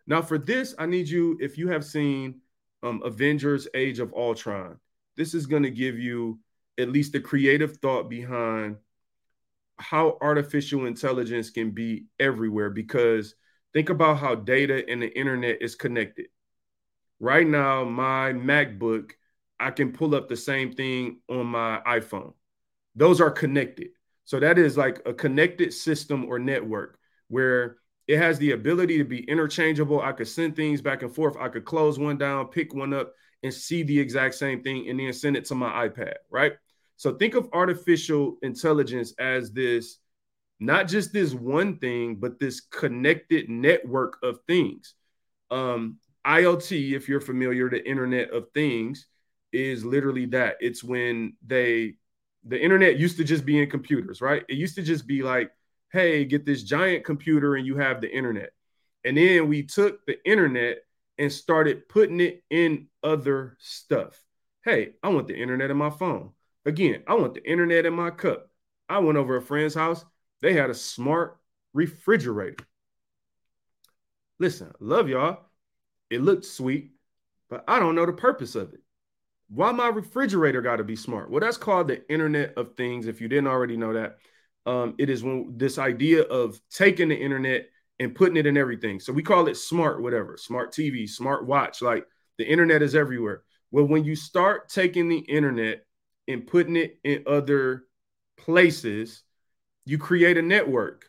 [0.06, 2.40] Now, for this, I need you, if you have seen
[2.82, 4.78] um, Avengers Age of Ultron,
[5.16, 6.40] this is going to give you
[6.78, 8.76] at least the creative thought behind
[9.78, 13.34] how artificial intelligence can be everywhere because
[13.72, 16.26] Think about how data and the internet is connected.
[17.20, 19.12] Right now, my MacBook,
[19.58, 22.32] I can pull up the same thing on my iPhone.
[22.96, 23.88] Those are connected.
[24.24, 27.76] So that is like a connected system or network where
[28.08, 30.00] it has the ability to be interchangeable.
[30.00, 31.36] I could send things back and forth.
[31.38, 34.98] I could close one down, pick one up, and see the exact same thing, and
[34.98, 36.52] then send it to my iPad, right?
[36.96, 39.98] So think of artificial intelligence as this
[40.60, 44.94] not just this one thing, but this connected network of things.
[45.50, 49.06] Um, IoT, if you're familiar, the Internet of Things
[49.52, 50.56] is literally that.
[50.60, 51.94] It's when they,
[52.44, 54.44] the internet used to just be in computers, right?
[54.48, 55.50] It used to just be like,
[55.92, 58.50] hey, get this giant computer and you have the internet.
[59.04, 60.78] And then we took the internet
[61.18, 64.22] and started putting it in other stuff.
[64.64, 66.30] Hey, I want the internet in my phone.
[66.64, 68.48] Again, I want the internet in my cup.
[68.88, 70.04] I went over a friend's house.
[70.42, 71.36] They had a smart
[71.72, 72.64] refrigerator.
[74.38, 75.38] Listen, love y'all.
[76.08, 76.92] It looked sweet,
[77.48, 78.80] but I don't know the purpose of it.
[79.48, 81.30] Why my refrigerator got to be smart?
[81.30, 83.06] Well, that's called the Internet of Things.
[83.06, 84.18] If you didn't already know that,
[84.66, 89.00] um, it is when this idea of taking the internet and putting it in everything.
[89.00, 91.82] So we call it smart, whatever, smart TV, smart watch.
[91.82, 92.06] Like
[92.38, 93.42] the internet is everywhere.
[93.70, 95.84] Well, when you start taking the internet
[96.28, 97.84] and putting it in other
[98.38, 99.22] places,
[99.84, 101.06] you create a network,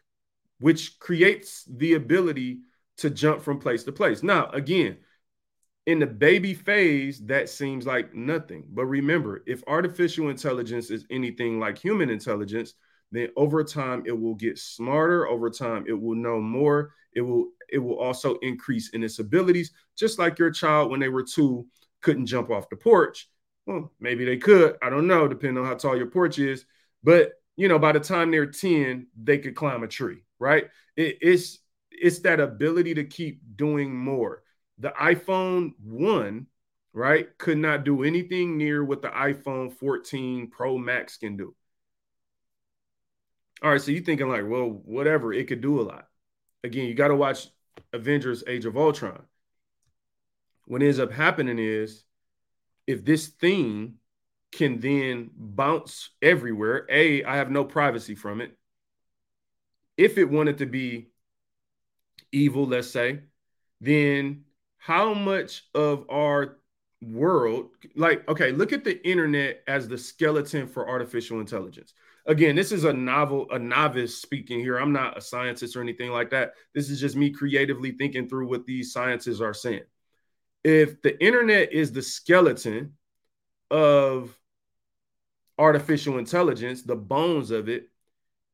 [0.60, 2.62] which creates the ability
[2.98, 4.24] to jump from place to place.
[4.24, 4.98] Now, again,
[5.88, 8.66] in the baby phase, that seems like nothing.
[8.70, 12.76] But remember, if artificial intelligence is anything like human intelligence,
[13.12, 15.28] then over time it will get smarter.
[15.28, 16.94] Over time, it will know more.
[17.14, 21.10] It will it will also increase in its abilities, just like your child when they
[21.10, 21.66] were two
[22.02, 23.30] couldn't jump off the porch.
[23.66, 24.78] Well, maybe they could.
[24.82, 26.66] I don't know, depending on how tall your porch is.
[27.04, 30.66] But you know, by the time they're 10, they could climb a tree, right?
[30.96, 31.60] It, it's
[31.92, 34.44] it's that ability to keep doing more.
[34.80, 36.48] The iPhone 1,
[36.94, 41.54] right, could not do anything near what the iPhone 14 Pro Max can do.
[43.62, 46.08] All right, so you're thinking like, well, whatever, it could do a lot.
[46.64, 47.48] Again, you got to watch
[47.94, 49.22] Avengers Age of Ultron.
[50.66, 52.04] What ends up happening is
[52.88, 53.96] if this thing
[54.52, 58.58] can then bounce everywhere, A, I have no privacy from it.
[59.98, 61.12] If it wanted to be
[62.32, 63.22] evil, let's say,
[63.80, 64.44] then
[64.78, 66.58] how much of our
[67.02, 71.94] world, like, okay, look at the internet as the skeleton for artificial intelligence.
[72.26, 74.78] Again, this is a novel, a novice speaking here.
[74.78, 76.54] I'm not a scientist or anything like that.
[76.76, 79.84] This is just me creatively thinking through what these sciences are saying.
[80.64, 82.94] If the internet is the skeleton
[83.72, 84.38] of
[85.62, 87.90] artificial intelligence, the bones of it,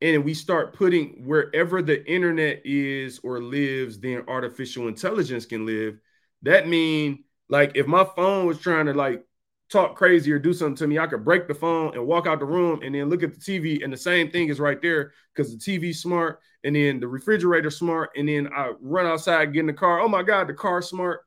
[0.02, 5.98] and we start putting wherever the internet is or lives, then artificial intelligence can live.
[6.41, 9.24] That mean like if my phone was trying to like
[9.72, 12.39] talk crazy or do something to me, I could break the phone and walk out
[12.39, 15.13] the room and then look at the TV and the same thing is right there
[15.34, 19.62] because the TV's smart and then the refrigerator smart and then I run outside, get
[19.62, 20.02] in the car.
[20.02, 21.22] Oh my God, the car smart.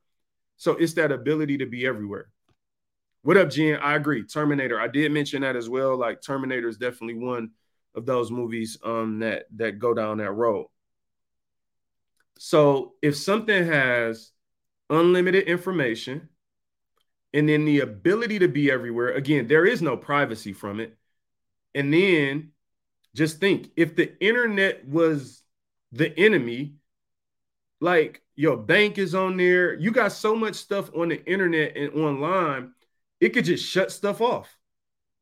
[0.57, 2.29] So it's that ability to be everywhere.
[3.23, 3.79] What up, Jen?
[3.79, 4.23] I agree.
[4.23, 4.79] Terminator.
[4.79, 5.95] I did mention that as well.
[5.95, 7.51] Like Terminator is definitely one
[7.93, 10.67] of those movies um that that go down that road.
[12.39, 14.31] So if something has
[14.89, 16.29] unlimited information
[17.33, 20.97] and then the ability to be everywhere, again, there is no privacy from it.
[21.75, 22.51] And then
[23.15, 25.43] just think if the internet was
[25.91, 26.75] the enemy,
[27.79, 31.93] like your bank is on there, you got so much stuff on the internet and
[31.93, 32.73] online,
[33.21, 34.57] it could just shut stuff off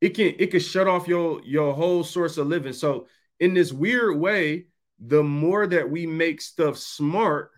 [0.00, 2.72] it can it can shut off your your whole source of living.
[2.72, 3.06] So
[3.38, 4.66] in this weird way,
[4.98, 7.50] the more that we make stuff smart,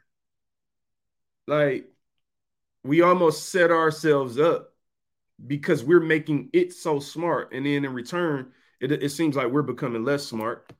[1.46, 1.88] like
[2.84, 4.74] we almost set ourselves up
[5.44, 9.62] because we're making it so smart, and then in return, it, it seems like we're
[9.62, 10.72] becoming less smart.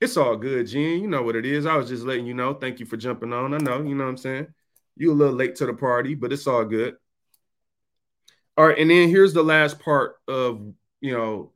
[0.00, 1.02] It's all good, Gene.
[1.02, 1.66] You know what it is.
[1.66, 2.54] I was just letting you know.
[2.54, 3.54] Thank you for jumping on.
[3.54, 4.48] I know, you know what I'm saying.
[4.96, 6.96] You a little late to the party, but it's all good.
[8.56, 10.60] All right, and then here's the last part of
[11.00, 11.52] you know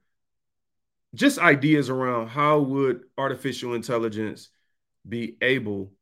[1.15, 4.51] just ideas around how would artificial intelligence
[5.09, 5.93] be able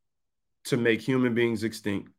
[0.65, 2.11] to make human beings extinct.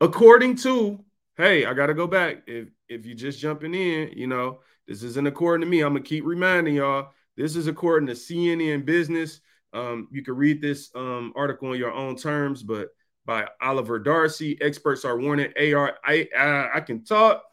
[0.00, 1.04] According to
[1.36, 2.42] hey i gotta go back.
[2.46, 5.80] If if you're just jumping in you know this isn't according to me.
[5.80, 9.40] I'm gonna keep reminding y'all this is according to cnn business.
[9.72, 12.88] Um, you can read this um, article on your own terms but
[13.24, 14.58] by oliver darcy.
[14.60, 17.44] Experts are warning ar i i, I can talk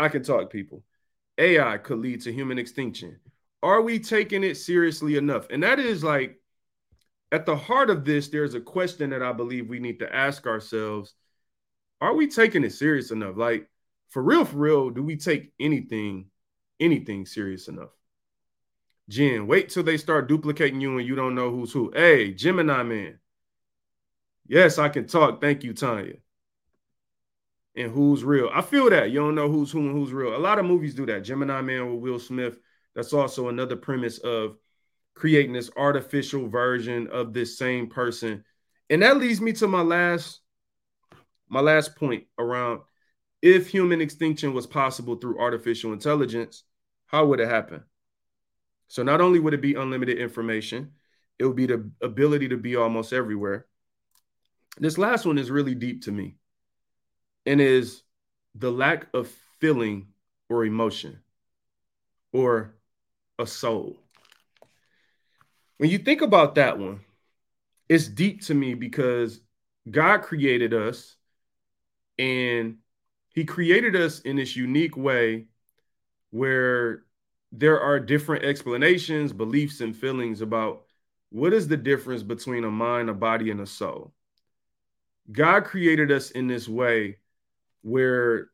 [0.00, 0.82] I can talk, people.
[1.36, 3.18] AI could lead to human extinction.
[3.62, 5.46] Are we taking it seriously enough?
[5.50, 6.40] And that is like
[7.32, 10.46] at the heart of this, there's a question that I believe we need to ask
[10.46, 11.14] ourselves.
[12.00, 13.36] Are we taking it serious enough?
[13.36, 13.68] Like,
[14.08, 16.26] for real, for real, do we take anything,
[16.80, 17.90] anything serious enough?
[19.08, 21.92] Jen, wait till they start duplicating you and you don't know who's who.
[21.94, 23.18] Hey, Gemini man.
[24.46, 25.40] Yes, I can talk.
[25.40, 26.14] Thank you, Tanya.
[27.76, 28.50] And who's real?
[28.52, 30.36] I feel that you don't know who's who and who's real.
[30.36, 31.20] A lot of movies do that.
[31.20, 32.58] Gemini Man with Will Smith.
[32.94, 34.56] That's also another premise of
[35.14, 38.44] creating this artificial version of this same person.
[38.88, 40.40] And that leads me to my last
[41.48, 42.80] my last point around
[43.42, 46.64] if human extinction was possible through artificial intelligence,
[47.06, 47.82] how would it happen?
[48.88, 50.92] So not only would it be unlimited information,
[51.38, 53.66] it would be the ability to be almost everywhere.
[54.78, 56.36] This last one is really deep to me
[57.46, 58.02] and is
[58.54, 60.08] the lack of feeling
[60.48, 61.20] or emotion
[62.32, 62.74] or
[63.38, 63.98] a soul.
[65.78, 67.00] When you think about that one,
[67.88, 69.40] it's deep to me because
[69.90, 71.16] God created us
[72.18, 72.76] and
[73.34, 75.46] he created us in this unique way
[76.30, 77.04] where
[77.52, 80.84] there are different explanations, beliefs, and feelings about
[81.30, 84.12] what is the difference between a mind, a body, and a soul.
[85.30, 87.18] God created us in this way
[87.82, 88.50] where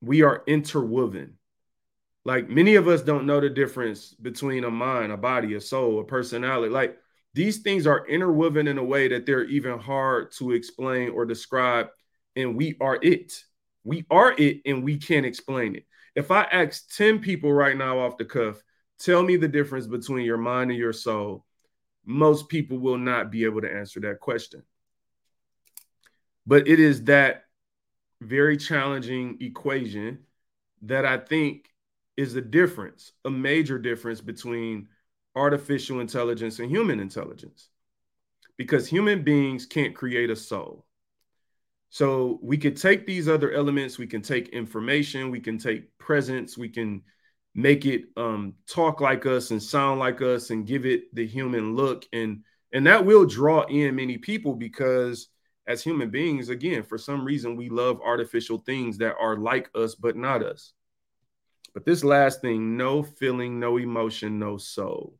[0.00, 1.34] we are interwoven.
[2.24, 6.00] Like many of us don't know the difference between a mind, a body, a soul,
[6.00, 6.72] a personality.
[6.72, 6.96] Like
[7.34, 11.88] these things are interwoven in a way that they're even hard to explain or describe.
[12.36, 13.44] And we are it.
[13.84, 15.84] We are it and we can't explain it.
[16.14, 18.62] If I ask 10 people right now off the cuff,
[18.98, 21.44] tell me the difference between your mind and your soul,
[22.06, 24.62] most people will not be able to answer that question.
[26.46, 27.43] But it is that
[28.20, 30.18] very challenging equation
[30.82, 31.70] that I think
[32.16, 34.88] is a difference, a major difference between
[35.34, 37.68] artificial intelligence and human intelligence.
[38.56, 40.86] Because human beings can't create a soul.
[41.90, 46.56] So we could take these other elements, we can take information, we can take presence,
[46.56, 47.02] we can
[47.54, 51.74] make it um, talk like us and sound like us and give it the human
[51.76, 52.42] look and
[52.72, 55.28] and that will draw in many people because
[55.66, 59.94] as human beings, again, for some reason, we love artificial things that are like us,
[59.94, 60.72] but not us.
[61.72, 65.14] But this last thing no feeling, no emotion, no soul.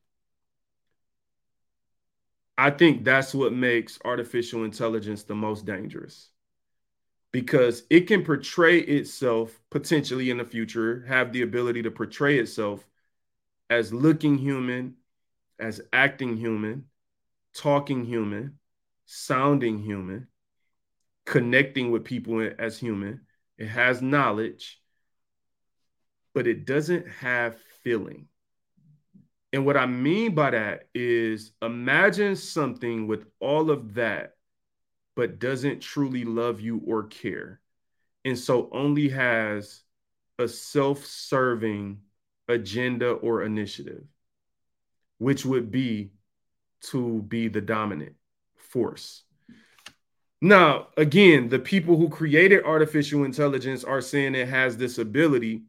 [2.57, 6.31] I think that's what makes artificial intelligence the most dangerous
[7.33, 12.87] because it can portray itself potentially in the future, have the ability to portray itself
[13.69, 14.95] as looking human,
[15.59, 16.85] as acting human,
[17.53, 18.57] talking human,
[19.07, 20.29] sounding human
[21.25, 23.22] connecting with people as human.
[23.59, 24.81] It has knowledge,
[26.35, 28.29] but it doesn't have feeling.
[29.53, 34.35] And what I mean by that is imagine something with all of that,
[35.14, 37.61] but doesn't truly love you or care.
[38.25, 39.83] And so only has
[40.39, 41.99] a self serving
[42.49, 44.05] agenda or initiative,
[45.18, 46.11] which would be
[46.91, 48.14] to be the dominant
[48.57, 49.24] force.
[50.45, 55.63] Now, again, the people who created artificial intelligence are saying it has this ability.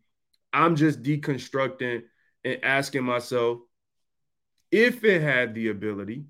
[0.51, 2.03] I'm just deconstructing
[2.43, 3.59] and asking myself
[4.71, 6.25] if it had the ability,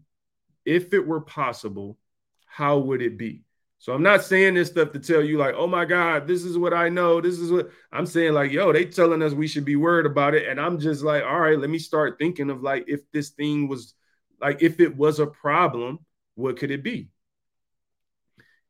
[0.64, 1.98] if it were possible,
[2.46, 3.46] how would it be?
[3.80, 6.56] So I'm not saying this stuff to tell you like, oh my God, this is
[6.56, 7.22] what I know.
[7.22, 8.34] This is what I'm saying.
[8.34, 10.48] Like, yo, they telling us we should be worried about it.
[10.48, 13.68] And I'm just like, all right, let me start thinking of like if this thing
[13.68, 13.96] was
[14.40, 15.98] like if it was a problem,
[16.36, 17.10] what could it be?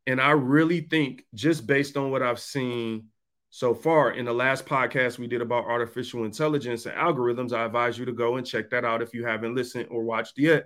[0.07, 3.07] And I really think, just based on what I've seen
[3.49, 7.97] so far in the last podcast we did about artificial intelligence and algorithms, I advise
[7.97, 10.65] you to go and check that out if you haven't listened or watched yet.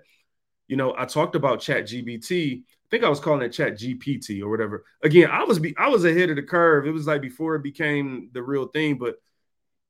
[0.67, 2.61] You know, I talked about Chat GBT.
[2.61, 4.83] I think I was calling it Chat GPT or whatever.
[5.03, 6.85] Again, I was be I was ahead of the curve.
[6.85, 9.15] It was like before it became the real thing, but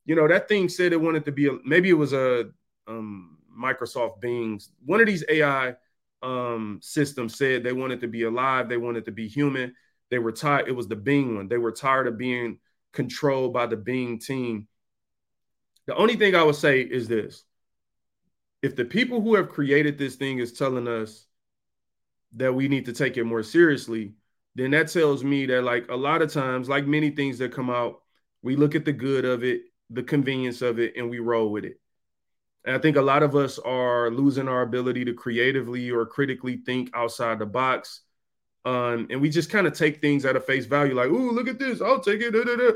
[0.06, 2.50] you know, that thing said it wanted to be a maybe it was a
[2.88, 5.76] um, Microsoft Bing's one of these AI
[6.22, 9.74] um, system said they wanted to be alive, they wanted to be human.
[10.10, 10.68] They were tired.
[10.68, 11.48] It was the Bing one.
[11.48, 12.60] They were tired of being
[12.94, 14.68] controlled by the Bing team.
[15.86, 17.44] The only thing I would say is this
[18.62, 21.26] if the people who have created this thing is telling us
[22.36, 24.14] that we need to take it more seriously,
[24.56, 27.70] then that tells me that, like a lot of times, like many things that come
[27.70, 28.02] out,
[28.42, 31.66] we look at the good of it, the convenience of it, and we roll with
[31.66, 31.79] it.
[32.70, 36.58] And I think a lot of us are losing our ability to creatively or critically
[36.58, 38.02] think outside the box.
[38.64, 41.48] Um, and we just kind of take things at a face value, like, "Ooh, look
[41.48, 41.82] at this!
[41.82, 42.74] I'll take it." Da, da, da.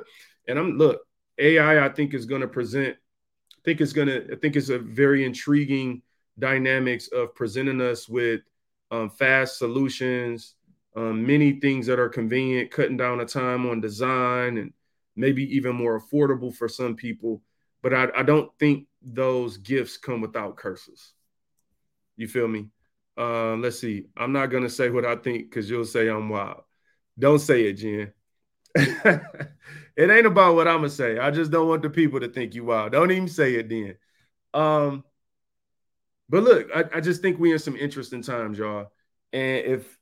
[0.47, 1.01] And I'm look,
[1.37, 1.85] AI.
[1.85, 2.95] I think is going to present.
[2.95, 4.33] I think it's going to.
[4.33, 6.01] I think it's a very intriguing
[6.39, 8.41] dynamics of presenting us with
[8.89, 10.55] um, fast solutions,
[10.95, 14.73] um, many things that are convenient, cutting down the time on design, and
[15.15, 17.43] maybe even more affordable for some people.
[17.83, 21.13] But I, I don't think those gifts come without curses.
[22.15, 22.69] You feel me?
[23.17, 24.05] Uh, let's see.
[24.17, 26.61] I'm not gonna say what I think because you'll say I'm wild.
[27.19, 28.13] Don't say it, Jen.
[28.75, 31.19] it ain't about what I'm gonna say.
[31.19, 32.93] I just don't want the people to think you wild.
[32.93, 33.95] Don't even say it then.
[34.53, 35.03] Um,
[36.29, 38.91] but look, I, I just think we in some interesting times, y'all.
[39.33, 39.99] And if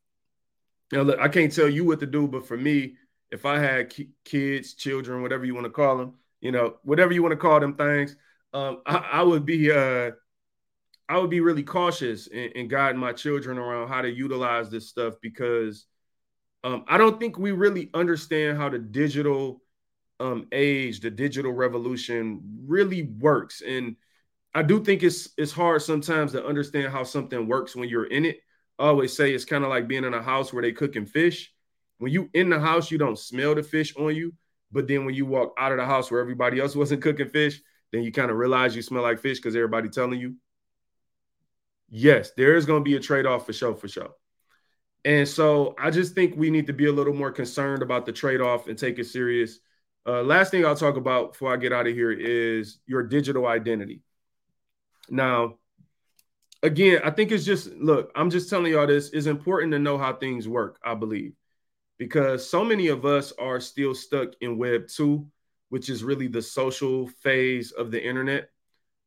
[0.91, 2.95] you know, look, I can't tell you what to do, but for me,
[3.31, 7.13] if I had ki- kids, children, whatever you want to call them, you know, whatever
[7.13, 8.15] you want to call them things,
[8.53, 10.11] um, I, I, would be uh,
[11.07, 14.89] I would be really cautious in, in, guiding my children around how to utilize this
[14.89, 15.85] stuff because
[16.63, 19.61] um, I don't think we really understand how the digital
[20.19, 23.61] um, age, the digital revolution really works.
[23.61, 23.95] And
[24.53, 28.25] I do think it's it's hard sometimes to understand how something works when you're in
[28.25, 28.39] it.
[28.77, 31.53] I always say it's kind of like being in a house where they cooking fish.
[31.99, 34.33] When you in the house, you don't smell the fish on you,
[34.71, 37.61] but then when you walk out of the house where everybody else wasn't cooking fish,
[37.91, 40.35] then you kind of realize you smell like fish because everybody telling you.
[41.89, 44.11] Yes, there is going to be a trade off for sure, for sure.
[45.03, 48.13] And so I just think we need to be a little more concerned about the
[48.13, 49.59] trade off and take it serious.
[50.05, 53.45] Uh, last thing I'll talk about before I get out of here is your digital
[53.45, 54.03] identity.
[55.09, 55.55] Now,
[56.63, 59.97] again, I think it's just look, I'm just telling y'all this is important to know
[59.97, 61.33] how things work, I believe,
[62.01, 65.23] because so many of us are still stuck in Web 2,
[65.69, 68.49] which is really the social phase of the internet.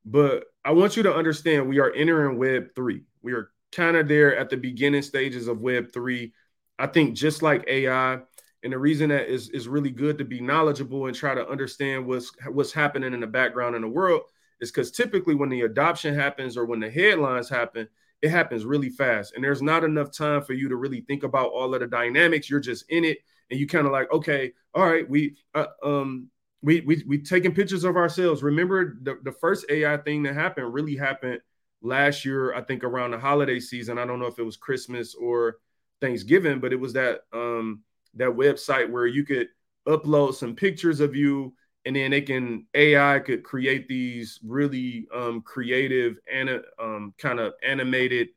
[0.05, 3.03] But I want you to understand we are entering Web 3.
[3.21, 6.33] We are kind of there at the beginning stages of Web 3.
[6.79, 8.21] I think just like AI,
[8.63, 12.07] and the reason that is, is really good to be knowledgeable and try to understand
[12.07, 14.23] what's what's happening in the background in the world
[14.61, 17.89] is because typically when the adoption happens or when the headlines happen,
[18.25, 19.35] it happens really fast.
[19.35, 22.49] And there's not enough time for you to really think about all of the dynamics.
[22.49, 23.19] You're just in it
[23.51, 26.29] and you kind of like, okay, all right, we uh, um
[26.63, 28.43] we we we taking pictures of ourselves.
[28.43, 31.41] Remember the, the first AI thing that happened really happened
[31.83, 33.99] last year, I think around the holiday season.
[33.99, 35.59] I don't know if it was Christmas or
[36.01, 37.83] Thanksgiving, but it was that um
[38.15, 39.49] that website where you could
[39.87, 41.53] upload some pictures of you
[41.87, 47.53] and then they can AI could create these really um, creative and um, kind of
[47.63, 48.29] animated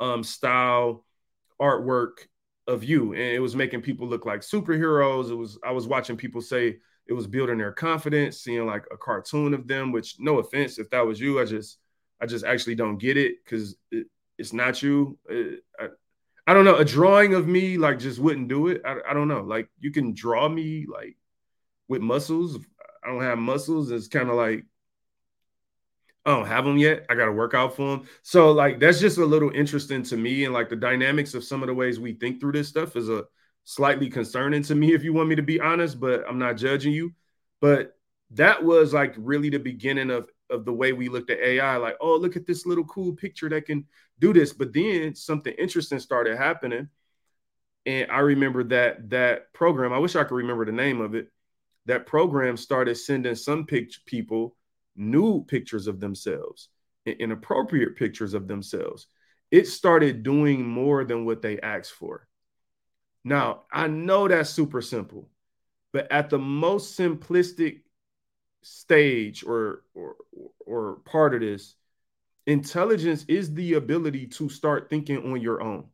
[0.00, 1.04] um, style
[1.60, 2.26] artwork
[2.66, 5.30] of you, and it was making people look like superheroes.
[5.30, 6.76] It was I was watching people say
[7.06, 9.92] it was building their confidence, seeing like a cartoon of them.
[9.92, 11.78] Which no offense, if that was you, I just
[12.20, 15.18] I just actually don't get it because it, it's not you.
[15.28, 15.86] It, I,
[16.46, 16.76] I don't know.
[16.76, 18.82] A drawing of me like just wouldn't do it.
[18.84, 19.42] I, I don't know.
[19.42, 21.16] Like you can draw me like
[21.88, 22.58] with muscles.
[23.08, 23.90] I don't have muscles.
[23.90, 24.66] It's kind of like
[26.26, 27.06] I don't have them yet.
[27.08, 28.06] I got to work out for them.
[28.22, 31.62] So like that's just a little interesting to me, and like the dynamics of some
[31.62, 33.24] of the ways we think through this stuff is a
[33.64, 35.98] slightly concerning to me, if you want me to be honest.
[35.98, 37.14] But I'm not judging you.
[37.62, 37.96] But
[38.32, 41.76] that was like really the beginning of of the way we looked at AI.
[41.78, 43.86] Like, oh, look at this little cool picture that can
[44.18, 44.52] do this.
[44.52, 46.90] But then something interesting started happening,
[47.86, 49.94] and I remember that that program.
[49.94, 51.30] I wish I could remember the name of it
[51.88, 54.54] that program started sending some people
[54.94, 56.68] new pictures of themselves,
[57.06, 59.06] inappropriate pictures of themselves.
[59.50, 62.28] It started doing more than what they asked for.
[63.24, 65.30] Now, I know that's super simple,
[65.94, 67.80] but at the most simplistic
[68.62, 70.16] stage or, or,
[70.66, 71.74] or part of this,
[72.46, 75.86] intelligence is the ability to start thinking on your own.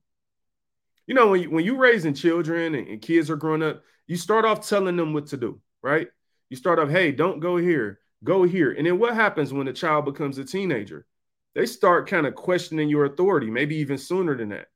[1.07, 4.17] You know, when, you, when you're raising children and, and kids are growing up, you
[4.17, 6.09] start off telling them what to do right?
[6.49, 8.73] You start off, hey, don't go here, go here.
[8.73, 11.07] And then what happens when the child becomes a teenager?
[11.55, 14.69] They start kind of questioning your authority, maybe even sooner than that.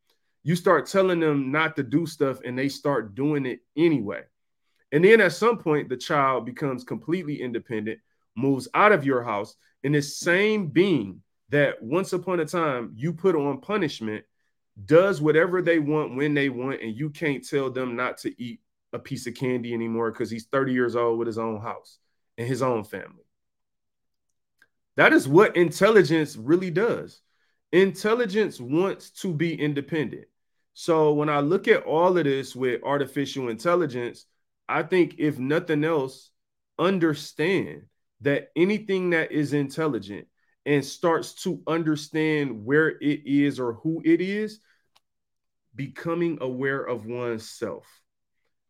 [0.45, 4.23] You start telling them not to do stuff and they start doing it anyway.
[4.93, 8.01] And then at some point, the child becomes completely independent,
[8.37, 13.15] moves out of your house, and this same being that once upon a time you
[13.15, 14.25] put on punishment
[14.85, 18.61] does whatever they want when they want, and you can't tell them not to eat
[18.93, 21.99] a piece of candy anymore because he's 30 years old with his own house
[22.37, 23.25] and his own family.
[24.97, 27.21] That is what intelligence really does.
[27.73, 30.27] Intelligence wants to be independent.
[30.75, 34.27] So when I look at all of this with artificial intelligence,
[34.69, 36.31] I think if nothing else,
[36.79, 37.83] understand
[38.21, 40.27] that anything that is intelligent
[40.67, 44.61] and starts to understand where it is or who it is,
[45.75, 47.87] becoming aware of oneself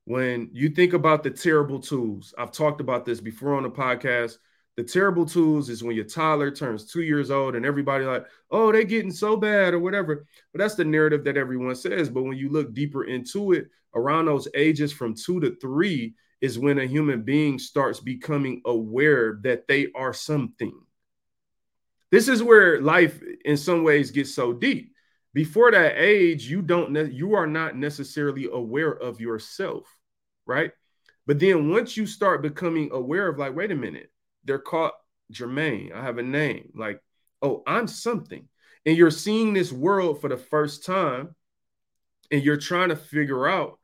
[0.08, 4.38] when you think about the terrible twos, I've talked about this before on the podcast.
[4.78, 8.72] The terrible twos is when your toddler turns two years old and everybody like, oh,
[8.72, 10.24] they're getting so bad or whatever.
[10.52, 12.08] But that's the narrative that everyone says.
[12.08, 16.58] But when you look deeper into it, around those ages from two to three is
[16.58, 20.72] when a human being starts becoming aware that they are something.
[22.10, 24.94] This is where life, in some ways, gets so deep.
[25.34, 29.97] Before that age, you don't you are not necessarily aware of yourself,
[30.48, 30.72] right?
[31.26, 34.10] But then once you start becoming aware of, like, wait a minute,
[34.44, 34.92] they're called
[35.32, 35.92] Jermaine.
[35.94, 36.70] I have a name.
[36.74, 37.00] Like,
[37.42, 38.48] oh, I'm something.
[38.86, 41.34] And you're seeing this world for the first time,
[42.30, 43.78] and you're trying to figure out,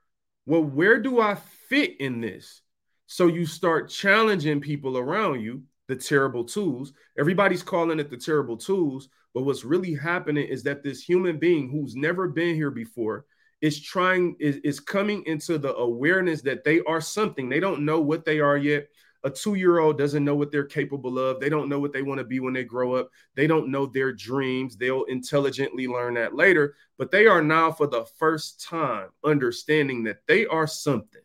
[0.47, 1.37] well, where do I
[1.69, 2.63] fit in this?
[3.07, 6.95] So you start challenging people around you, the terrible tools.
[7.19, 11.71] Everybody's calling it the terrible tools, but what's really happening is that this human being
[11.71, 13.27] who's never been here before
[13.65, 17.49] is trying is, is coming into the awareness that they are something.
[17.49, 18.89] They don't know what they are yet.
[19.23, 21.41] A two year old doesn't know what they're capable of.
[21.41, 23.09] They don't know what they want to be when they grow up.
[23.35, 24.77] They don't know their dreams.
[24.77, 30.19] They'll intelligently learn that later, but they are now for the first time understanding that
[30.29, 31.23] they are something.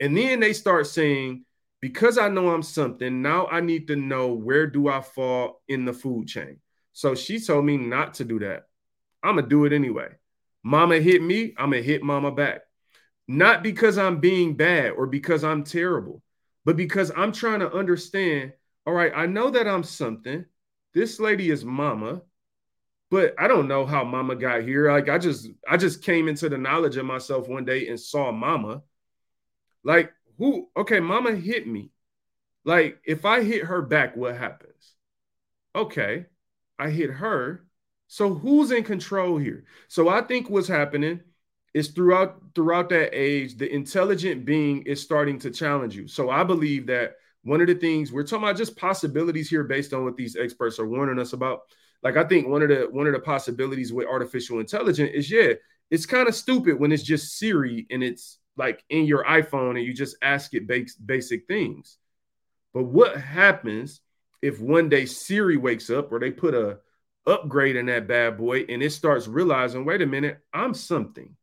[0.00, 1.44] And then they start saying,
[1.82, 5.84] because I know I'm something, now I need to know where do I fall in
[5.84, 6.60] the food chain.
[6.94, 8.68] So she told me not to do that.
[9.22, 10.08] I'm gonna do it anyway.
[10.66, 12.62] Mama hit me, I'm gonna hit mama back.
[13.28, 16.24] Not because I'm being bad or because I'm terrible,
[16.64, 18.52] but because I'm trying to understand.
[18.84, 20.44] All right, I know that I'm something.
[20.92, 22.20] This lady is mama,
[23.12, 24.90] but I don't know how mama got here.
[24.90, 28.32] Like I just I just came into the knowledge of myself one day and saw
[28.32, 28.82] mama.
[29.84, 30.68] Like, who?
[30.76, 31.92] Okay, mama hit me.
[32.64, 34.94] Like, if I hit her back, what happens?
[35.76, 36.26] Okay,
[36.76, 37.65] I hit her.
[38.08, 39.64] So who's in control here?
[39.88, 41.20] So I think what's happening
[41.74, 46.08] is throughout throughout that age, the intelligent being is starting to challenge you.
[46.08, 49.92] So I believe that one of the things we're talking about just possibilities here based
[49.92, 51.60] on what these experts are warning us about.
[52.02, 55.52] Like I think one of the one of the possibilities with artificial intelligence is yeah,
[55.90, 59.84] it's kind of stupid when it's just Siri and it's like in your iPhone and
[59.84, 61.98] you just ask it base, basic things.
[62.72, 64.00] But what happens
[64.42, 66.78] if one day Siri wakes up or they put a
[67.26, 71.36] upgrade in that bad boy and it starts realizing, wait a minute, I'm something.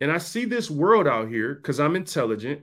[0.00, 2.62] And I see this world out here because I'm intelligent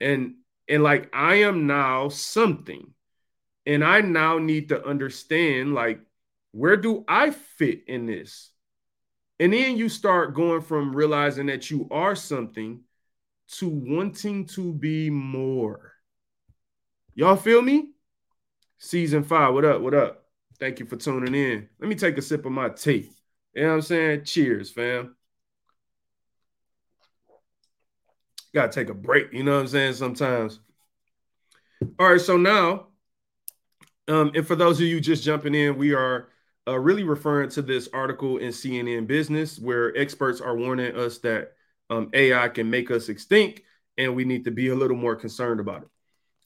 [0.00, 0.34] and
[0.68, 2.92] and like I am now something.
[3.66, 6.00] And I now need to understand like
[6.52, 8.50] where do I fit in this?
[9.38, 12.82] And then you start going from realizing that you are something
[13.52, 15.92] to wanting to be more.
[17.14, 17.90] Y'all feel me?
[18.78, 19.80] Season five, what up?
[19.80, 20.19] What up?
[20.60, 21.68] Thank you for tuning in.
[21.80, 23.10] Let me take a sip of my tea.
[23.54, 24.24] You know what I'm saying?
[24.24, 25.16] Cheers, fam.
[28.52, 29.94] Gotta take a break, you know what I'm saying?
[29.94, 30.60] Sometimes.
[31.98, 32.88] All right, so now,
[34.06, 36.28] um, and for those of you just jumping in, we are
[36.68, 41.52] uh, really referring to this article in CNN Business where experts are warning us that
[41.88, 43.62] um, AI can make us extinct
[43.96, 45.88] and we need to be a little more concerned about it.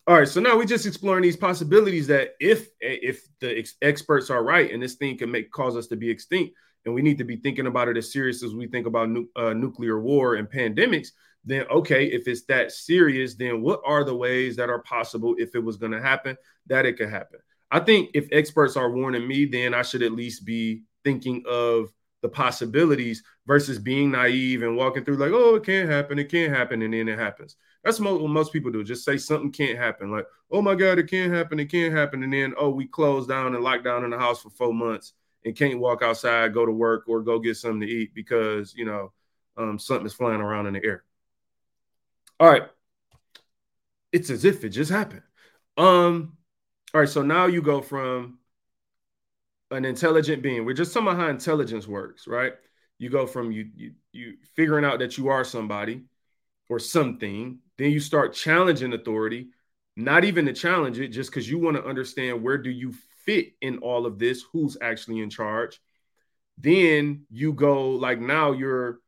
[0.07, 4.29] All right, so now we're just exploring these possibilities that if if the ex- experts
[4.29, 7.17] are right and this thing can make cause us to be extinct, and we need
[7.19, 10.35] to be thinking about it as serious as we think about nu- uh, nuclear war
[10.35, 11.09] and pandemics,
[11.47, 15.55] then okay, if it's that serious, then what are the ways that are possible if
[15.55, 16.37] it was going to happen
[16.67, 17.39] that it could happen?
[17.71, 21.91] I think if experts are warning me, then I should at least be thinking of
[22.21, 26.55] the possibilities versus being naive and walking through like, oh, it can't happen, it can't
[26.55, 27.57] happen, and then it happens.
[27.85, 28.83] That's what most people do.
[28.83, 32.23] Just say something can't happen, like, oh my God, it can't happen, it can't happen,
[32.23, 35.13] and then oh, we close down and lock down in the house for four months
[35.45, 38.87] and can't walk outside, go to work, or go get something to eat because you
[38.87, 39.13] know
[39.57, 41.05] um, something is flying around in the air.
[42.41, 42.65] All right,
[44.13, 45.23] it's as if it just happened.
[45.77, 46.39] Um,
[46.95, 48.39] all right, so now you go from
[49.71, 50.65] an intelligent being.
[50.65, 52.55] We're just talking about how intelligence works, right?
[52.99, 56.05] You go from you you you figuring out that you are somebody
[56.69, 59.49] or something, then you start challenging authority,
[59.97, 62.95] not even to challenge it, just because you want to understand where do you
[63.25, 65.81] fit in all of this, who's actually in charge.
[66.59, 68.99] Then you go like now you're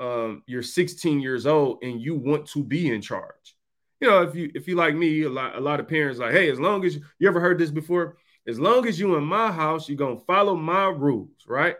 [0.00, 3.56] um, you're 16 years old and you want to be in charge
[4.00, 6.32] you know, if you if you like me, a lot a lot of parents like,
[6.32, 8.16] hey, as long as you, you ever heard this before,
[8.48, 11.76] as long as you in my house, you're gonna follow my rules, right?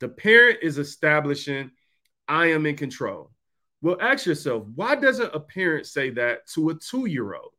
[0.00, 1.72] The parent is establishing,
[2.28, 3.30] I am in control.
[3.84, 7.52] Well, ask yourself, why doesn't a parent say that to a two-year-old?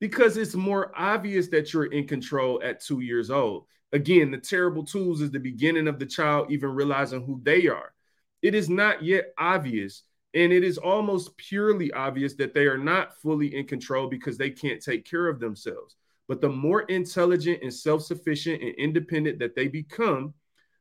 [0.00, 3.66] Because it's more obvious that you're in control at two years old.
[3.92, 7.94] Again, the terrible twos is the beginning of the child even realizing who they are.
[8.42, 10.02] It is not yet obvious
[10.34, 14.50] and it is almost purely obvious that they are not fully in control because they
[14.50, 15.94] can't take care of themselves.
[16.26, 20.34] But the more intelligent and self sufficient and independent that they become,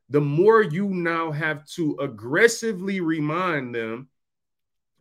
[0.10, 4.08] the more you now have to aggressively remind them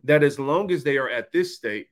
[0.03, 1.87] that as long as they are at this state,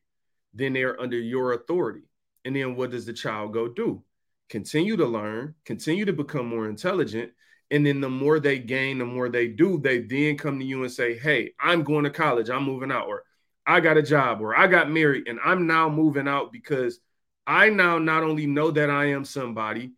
[0.53, 2.09] then they are under your authority.
[2.45, 4.03] And then what does the child go do?
[4.49, 7.31] continue to learn, continue to become more intelligent.
[7.69, 10.83] And then the more they gain, the more they do, they then come to you
[10.83, 13.23] and say, Hey, I'm going to college, I'm moving out, or
[13.65, 16.99] I got a job, or I got married, and I'm now moving out because
[17.45, 19.91] I now not only know that I am somebody,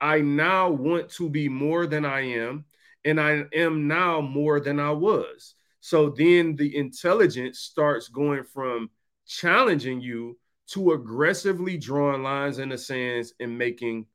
[0.00, 2.64] I now want to be more than I am,
[3.04, 5.54] and I am now more than I was.
[5.84, 8.88] So then the intelligence starts going from
[9.26, 14.06] challenging you to aggressively drawing lines in the sands and making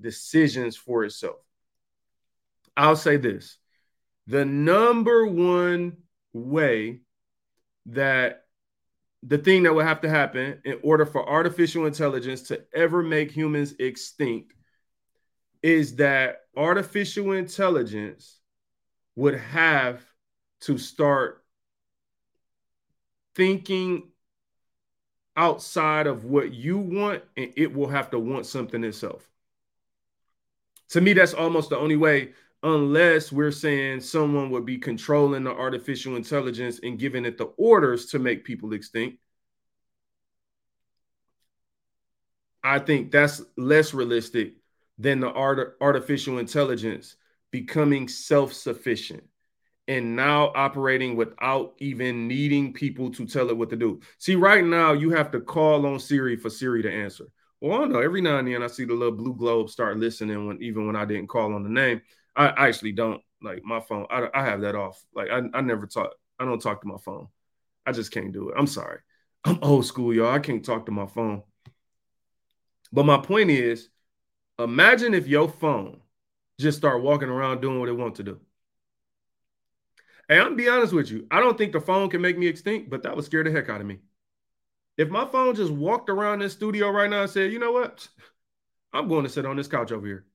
[0.00, 1.40] decisions for itself.
[2.76, 3.58] I'll say this
[4.28, 5.96] the number one
[6.32, 7.00] way
[7.86, 8.44] that
[9.24, 13.32] the thing that would have to happen in order for artificial intelligence to ever make
[13.32, 14.54] humans extinct
[15.60, 18.38] is that artificial intelligence
[19.16, 20.05] would have
[20.66, 21.44] to start
[23.36, 24.08] thinking
[25.36, 29.28] outside of what you want and it will have to want something itself.
[30.90, 35.50] To me, that's almost the only way, unless we're saying someone would be controlling the
[35.50, 39.18] artificial intelligence and giving it the orders to make people extinct.
[42.64, 44.54] I think that's less realistic
[44.98, 47.16] than the art- artificial intelligence
[47.52, 49.22] becoming self sufficient
[49.88, 54.00] and now operating without even needing people to tell it what to do.
[54.18, 57.26] See, right now you have to call on Siri for Siri to answer.
[57.60, 58.00] Well, I don't know.
[58.00, 60.96] Every now and then I see the little blue globe start listening when even when
[60.96, 62.02] I didn't call on the name.
[62.34, 64.06] I, I actually don't like my phone.
[64.10, 65.02] I, I have that off.
[65.14, 66.10] Like I, I never talk.
[66.38, 67.28] I don't talk to my phone.
[67.86, 68.56] I just can't do it.
[68.58, 68.98] I'm sorry.
[69.44, 70.32] I'm old school, y'all.
[70.32, 71.42] I can't talk to my phone.
[72.92, 73.88] But my point is,
[74.58, 76.00] imagine if your phone
[76.58, 78.40] just start walking around doing what it wants to do.
[80.28, 81.26] Hey, I'm be honest with you.
[81.30, 83.68] I don't think the phone can make me extinct, but that would scare the heck
[83.68, 83.98] out of me.
[84.96, 88.08] If my phone just walked around this studio right now and said, you know what?
[88.92, 90.26] I'm going to sit on this couch over here.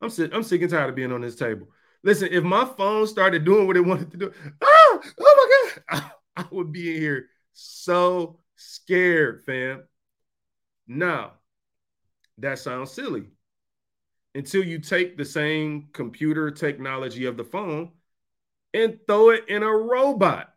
[0.00, 1.68] I'm sick, I'm sick and tired of being on this table.
[2.02, 6.12] Listen, if my phone started doing what it wanted to do, ah, oh my God,
[6.36, 9.82] I, I would be in here so scared, fam.
[10.88, 11.32] Now,
[12.38, 13.26] that sounds silly.
[14.34, 17.92] Until you take the same computer technology of the phone
[18.74, 20.52] and throw it in a robot.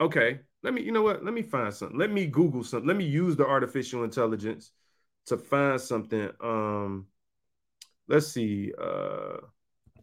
[0.00, 1.24] Okay, let me, you know what?
[1.24, 1.98] Let me find something.
[1.98, 2.88] Let me Google something.
[2.88, 4.70] Let me use the artificial intelligence
[5.26, 6.30] to find something.
[6.42, 7.06] Um,
[8.08, 8.72] let's see.
[8.80, 9.38] Uh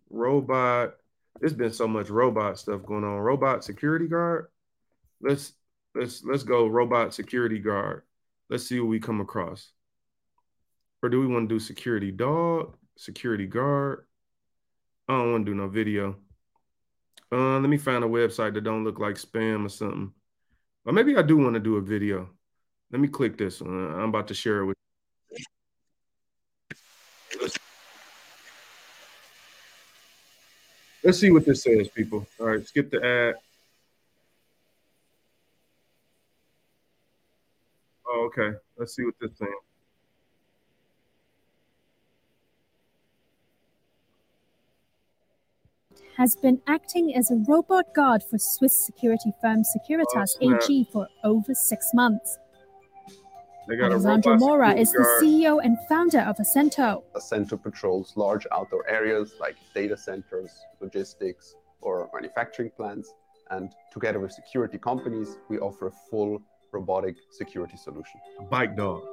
[0.09, 0.95] robot.
[1.39, 3.17] There's been so much robot stuff going on.
[3.17, 4.47] Robot security guard.
[5.21, 5.53] Let's
[5.95, 8.03] let's let's go robot security guard.
[8.49, 9.71] Let's see what we come across.
[11.03, 14.05] Or do we want to do security dog, security guard?
[15.07, 16.15] I don't want to do no video.
[17.31, 20.11] Uh, let me find a website that don't look like spam or something.
[20.85, 22.29] Or maybe I do want to do a video.
[22.91, 23.93] Let me click this one.
[23.93, 24.77] I'm about to share it with
[27.41, 27.57] Let's,
[31.03, 32.25] let's see what this says, people.
[32.39, 33.35] All right, skip the ad.
[38.07, 38.57] Oh, okay.
[38.77, 39.51] Let's see what this saying.
[46.17, 50.55] Has been acting as a robot guard for Swiss security firm Securitas Oh.
[50.55, 52.39] AG for over six months.
[53.67, 55.19] They Alessandro Morra security is the.
[55.21, 57.03] CEO and founder of Ascento.
[57.19, 63.13] Center patrols large outdoor areas like data centers, logistics, or manufacturing plants.
[63.51, 66.41] And together with security companies, we offer a full
[66.71, 68.19] robotic security solution.
[68.49, 69.03] bike dog.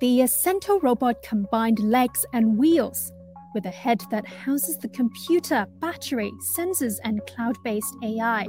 [0.00, 3.10] The Ascento robot combined legs and wheels
[3.54, 8.46] with a head that houses the computer, battery, sensors, and cloud based AI.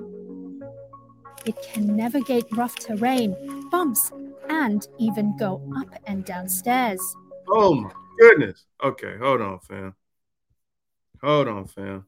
[1.45, 3.35] It can navigate rough terrain,
[3.69, 4.11] bumps,
[4.49, 7.01] and even go up and down stairs.
[7.49, 8.65] Oh my goodness.
[8.83, 9.95] Okay, hold on, fam.
[11.21, 12.05] Hold on, fam.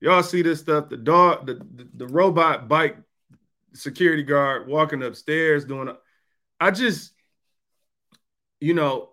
[0.00, 0.88] Y'all see this stuff?
[0.88, 2.96] The dog, the, the, the robot bike
[3.74, 5.94] security guard walking upstairs doing.
[6.60, 7.12] I just,
[8.60, 9.10] you know,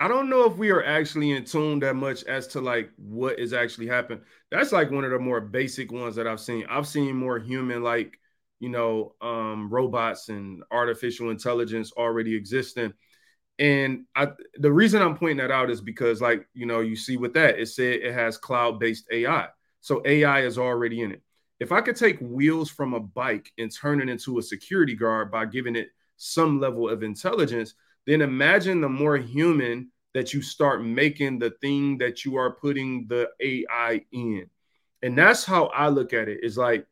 [0.00, 3.38] I don't know if we are actually in tune that much as to like what
[3.38, 4.22] is actually happening.
[4.50, 6.64] That's like one of the more basic ones that I've seen.
[6.70, 8.18] I've seen more human like,
[8.60, 12.94] you know, um, robots and artificial intelligence already existing.
[13.58, 17.18] And I, the reason I'm pointing that out is because, like, you know, you see
[17.18, 19.48] with that, it said it has cloud based AI.
[19.82, 21.22] So AI is already in it.
[21.58, 25.30] If I could take wheels from a bike and turn it into a security guard
[25.30, 27.74] by giving it some level of intelligence,
[28.10, 33.06] then imagine the more human that you start making the thing that you are putting
[33.06, 34.46] the AI in.
[35.02, 36.38] And that's how I look at it.
[36.38, 36.44] it.
[36.44, 36.86] Is like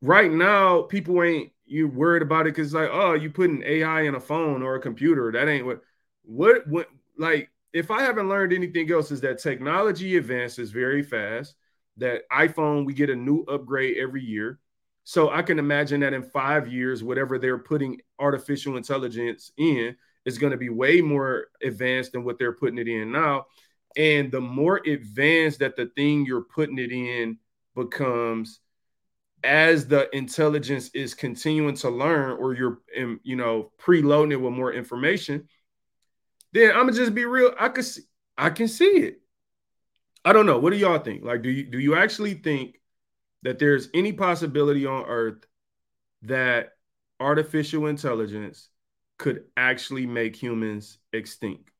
[0.00, 4.14] right now, people ain't, you worried about it because like, oh, you putting AI in
[4.14, 5.32] a phone or a computer.
[5.32, 5.80] That ain't what
[6.22, 6.88] what what
[7.18, 11.56] like if I haven't learned anything else, is that technology advances very fast.
[11.96, 14.60] That iPhone, we get a new upgrade every year.
[15.08, 19.94] So I can imagine that in five years, whatever they're putting artificial intelligence in
[20.24, 23.46] is going to be way more advanced than what they're putting it in now.
[23.96, 27.38] And the more advanced that the thing you're putting it in
[27.76, 28.58] becomes,
[29.44, 34.54] as the intelligence is continuing to learn, or you're, um, you know, preloading it with
[34.54, 35.48] more information,
[36.52, 37.54] then I'm gonna just be real.
[37.60, 38.02] I can see,
[38.36, 39.20] I can see it.
[40.24, 40.58] I don't know.
[40.58, 41.24] What do y'all think?
[41.24, 42.80] Like, do you do you actually think
[43.46, 45.46] that there's any possibility on Earth
[46.22, 46.72] that
[47.20, 48.70] artificial intelligence
[49.18, 51.70] could actually make humans extinct?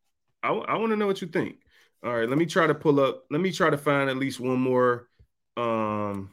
[0.45, 1.57] I, I want to know what you think.
[2.05, 3.25] All right, let me try to pull up.
[3.33, 5.09] Let me try to find at least one more.
[5.57, 6.31] Um,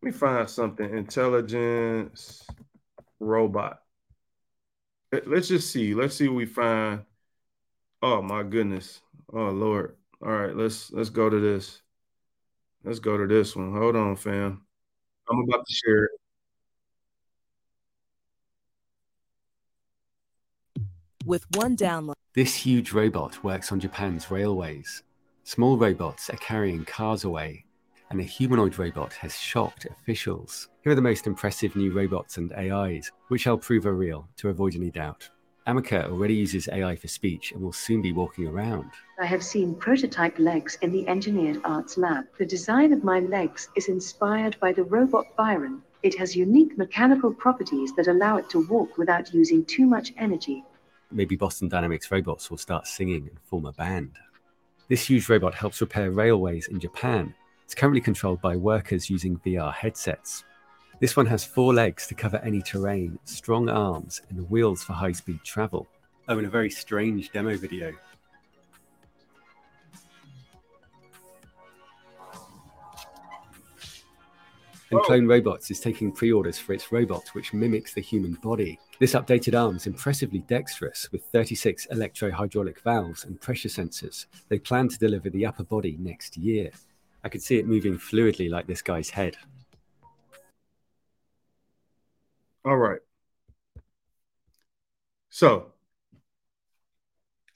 [0.00, 0.96] let me find something.
[0.96, 2.46] Intelligence
[3.18, 3.82] robot.
[5.26, 5.94] Let's just see.
[5.94, 7.02] Let's see what we find.
[8.00, 9.02] Oh my goodness.
[9.30, 9.96] Oh Lord.
[10.22, 11.82] All right, let's let's go to this.
[12.84, 13.74] Let's go to this one.
[13.74, 14.62] Hold on, fam.
[15.28, 16.10] I'm about to share it.
[21.26, 22.14] With one download.
[22.34, 25.02] This huge robot works on Japan's railways.
[25.44, 27.66] Small robots are carrying cars away,
[28.10, 30.68] and a humanoid robot has shocked officials.
[30.82, 34.48] Here are the most impressive new robots and AIs, which I'll prove are real to
[34.48, 35.28] avoid any doubt.
[35.66, 38.90] Ameca already uses AI for speech and will soon be walking around.
[39.20, 42.24] I have seen prototype legs in the Engineered Arts Lab.
[42.38, 45.82] The design of my legs is inspired by the robot Byron.
[46.02, 50.64] It has unique mechanical properties that allow it to walk without using too much energy.
[51.12, 54.16] Maybe Boston Dynamics robots will start singing and form a band.
[54.88, 57.34] This huge robot helps repair railways in Japan.
[57.64, 60.44] It's currently controlled by workers using VR headsets.
[61.00, 65.12] This one has four legs to cover any terrain, strong arms, and wheels for high
[65.12, 65.88] speed travel.
[66.28, 67.94] Oh, and a very strange demo video.
[74.90, 78.78] And Clone Robots is taking pre orders for its robot, which mimics the human body.
[78.98, 84.26] This updated arm is impressively dexterous with 36 electro hydraulic valves and pressure sensors.
[84.50, 86.72] They plan to deliver the upper body next year.
[87.24, 89.38] I could see it moving fluidly like this guy's head.
[92.64, 93.00] All right.
[95.30, 95.72] So,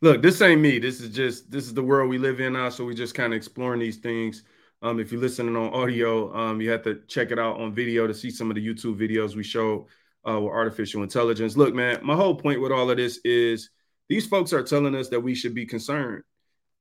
[0.01, 0.79] look, this ain't me.
[0.79, 2.71] This is just this is the world we live in now.
[2.71, 4.45] So we just kind of exploring these things.
[4.83, 8.07] Um, if you're listening on audio, um, you have to check it out on video
[8.07, 9.89] to see some of the YouTube videos we show
[10.29, 11.57] uh, with artificial intelligence.
[11.57, 13.71] Look, man, my whole point with all of this is
[14.09, 16.23] these folks are telling us that we should be concerned,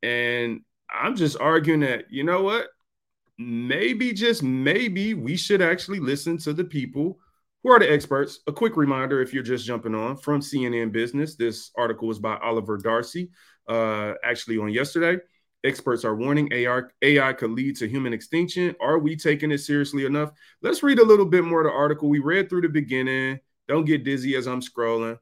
[0.01, 2.67] and I'm just arguing that you know what,
[3.38, 7.19] maybe just maybe we should actually listen to the people
[7.64, 8.39] who are the experts?
[8.47, 12.38] A quick reminder if you're just jumping on from CNN Business, this article was by
[12.38, 13.32] Oliver Darcy,
[13.70, 15.22] uh, actually on yesterday.
[15.64, 18.76] Experts are warning AI, AI could lead to human extinction.
[18.82, 20.32] Are we taking it seriously enough?
[20.61, 22.09] Let's read a little bit more of the article.
[22.09, 23.39] We read through the beginning.
[23.70, 25.18] Don't get dizzy as I'm scrolling.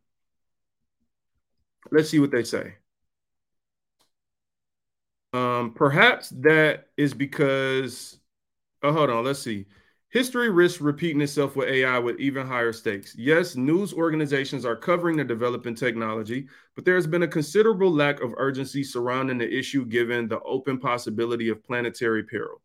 [1.92, 2.74] Let's see what they say.
[5.34, 8.18] Um, perhaps that is because,
[8.82, 9.24] oh, hold on.
[9.24, 9.68] Let's see.
[10.12, 13.16] History risks repeating itself with AI with even higher stakes.
[13.18, 18.22] Yes, news organizations are covering the developing technology, but there has been a considerable lack
[18.22, 22.62] of urgency surrounding the issue given the open possibility of planetary peril.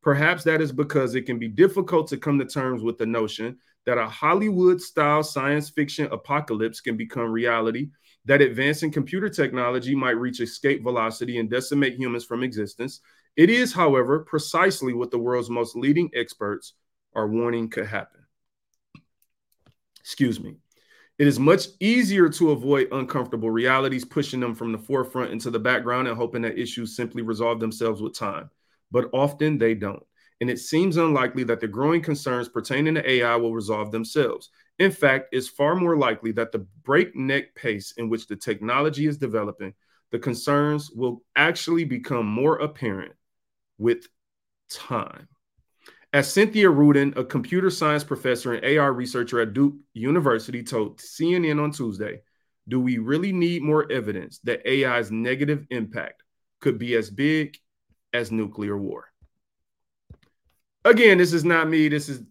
[0.00, 3.58] Perhaps that is because it can be difficult to come to terms with the notion
[3.84, 7.90] that a Hollywood style science fiction apocalypse can become reality,
[8.26, 13.00] that advancing computer technology might reach escape velocity and decimate humans from existence,
[13.40, 16.74] it is, however, precisely what the world's most leading experts
[17.14, 18.20] are warning could happen.
[19.98, 20.56] Excuse me.
[21.18, 25.58] It is much easier to avoid uncomfortable realities, pushing them from the forefront into the
[25.58, 28.50] background and hoping that issues simply resolve themselves with time.
[28.90, 30.04] But often they don't.
[30.42, 34.50] And it seems unlikely that the growing concerns pertaining to AI will resolve themselves.
[34.78, 39.16] In fact, it's far more likely that the breakneck pace in which the technology is
[39.16, 39.72] developing,
[40.10, 43.14] the concerns will actually become more apparent
[43.80, 44.06] with
[44.70, 45.26] time.
[46.12, 51.62] As Cynthia Rudin, a computer science professor and AI researcher at Duke University, told CNN
[51.62, 52.20] on Tuesday,
[52.68, 56.22] do we really need more evidence that AI's negative impact
[56.60, 57.56] could be as big
[58.12, 59.06] as nuclear war?
[60.84, 61.88] Again, this is not me.
[61.88, 62.22] This is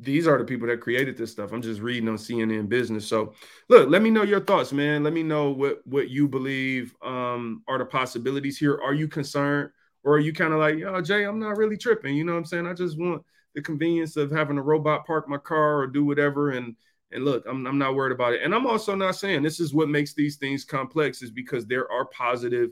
[0.00, 1.52] these are the people that created this stuff.
[1.52, 3.06] I'm just reading on CNN Business.
[3.06, 3.34] So,
[3.68, 5.04] look, let me know your thoughts, man.
[5.04, 8.80] Let me know what what you believe um, are the possibilities here.
[8.82, 9.70] Are you concerned?
[10.04, 12.16] Or are you kind of like, oh, Jay, I'm not really tripping.
[12.16, 12.66] You know what I'm saying?
[12.66, 13.22] I just want
[13.54, 16.50] the convenience of having a robot park my car or do whatever.
[16.50, 16.76] And
[17.10, 18.42] and look, I'm I'm not worried about it.
[18.42, 21.90] And I'm also not saying this is what makes these things complex is because there
[21.90, 22.70] are positive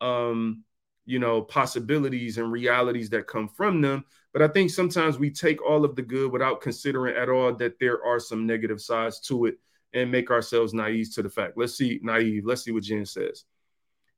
[0.00, 0.62] um
[1.08, 5.60] you know possibilities and realities that come from them but i think sometimes we take
[5.62, 9.46] all of the good without considering at all that there are some negative sides to
[9.46, 9.58] it
[9.94, 13.44] and make ourselves naive to the fact let's see naive let's see what jen says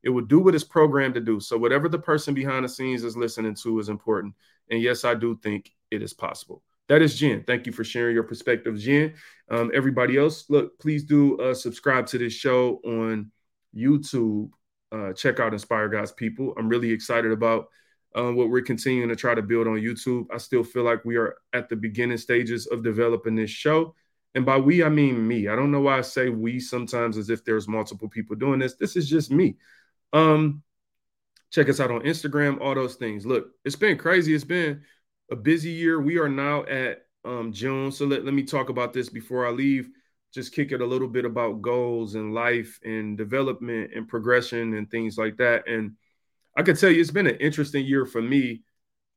[0.03, 1.41] it will do what it's programmed to do.
[1.41, 4.35] So whatever the person behind the scenes is listening to is important.
[4.71, 6.63] And yes, I do think it is possible.
[6.89, 7.45] That is Jen.
[7.47, 9.15] Thank you for sharing your perspective, Jen.
[9.49, 13.31] Um, everybody else, look, please do uh, subscribe to this show on
[13.77, 14.51] YouTube.
[14.91, 16.53] Uh, check out Inspire God's People.
[16.59, 17.69] I'm really excited about
[18.17, 20.27] uh, what we're continuing to try to build on YouTube.
[20.33, 23.95] I still feel like we are at the beginning stages of developing this show.
[24.35, 25.49] And by we, I mean me.
[25.49, 28.75] I don't know why I say we sometimes as if there's multiple people doing this.
[28.75, 29.57] This is just me.
[30.13, 30.63] Um,
[31.51, 33.27] check us out on Instagram, all those things.
[33.27, 34.35] Look, it's been crazy.
[34.35, 34.83] It's been
[35.31, 36.01] a busy year.
[36.01, 37.93] We are now at um, June.
[37.93, 39.89] So let, let me talk about this before I leave.
[40.33, 44.91] Just kick it a little bit about goals and life and development and progression and
[44.91, 45.69] things like that.
[45.69, 45.97] And
[46.57, 48.63] I can tell you, it's been an interesting year for me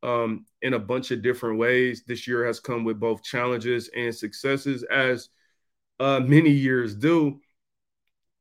[0.02, 2.04] um, in a bunch of different ways.
[2.06, 5.30] This year has come with both challenges and successes, as
[6.00, 7.40] uh, many years do.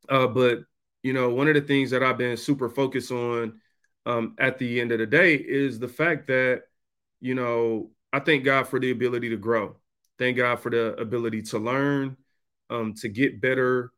[0.08, 0.60] Uh, but
[1.02, 3.60] you know, one of the things that I've been super focused on
[4.06, 6.62] um, at the end of the day is the fact that,
[7.20, 9.76] you know, I thank God for the ability to grow.
[10.18, 12.16] Thank God for the ability to learn,
[12.70, 13.92] um, to get better,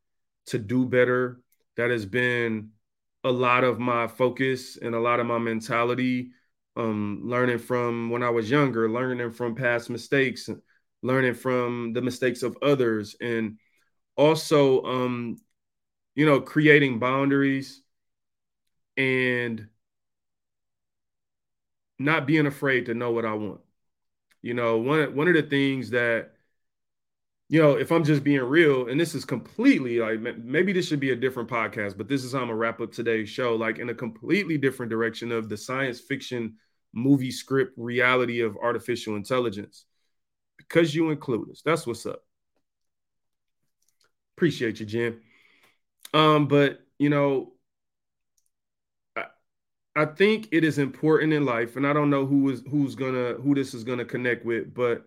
[0.47, 1.41] to do better.
[1.77, 2.71] That has been
[3.25, 6.31] a lot of my focus and a lot of my mentality.
[6.77, 10.51] Um, learning from when I was younger, learning from past mistakes,
[11.03, 13.59] learning from the mistakes of others, and
[14.17, 15.37] also um,
[16.15, 17.83] you know, creating boundaries
[18.97, 19.69] and
[21.99, 23.61] not being afraid to know what I want.
[24.43, 26.33] You know, one one of the things that
[27.49, 31.01] you know, if I'm just being real, and this is completely like maybe this should
[31.01, 33.79] be a different podcast, but this is how I'm gonna wrap up today's show, like
[33.79, 36.55] in a completely different direction of the science fiction
[36.95, 39.85] movie script reality of artificial intelligence.
[40.57, 41.63] Because you include us.
[41.65, 42.23] That's what's up.
[44.37, 45.21] Appreciate you, Jim.
[46.15, 47.53] Um, but you know,
[49.17, 49.25] I,
[49.97, 53.35] I think it is important in life, and I don't know who is who's gonna
[53.35, 55.07] who this is gonna connect with, but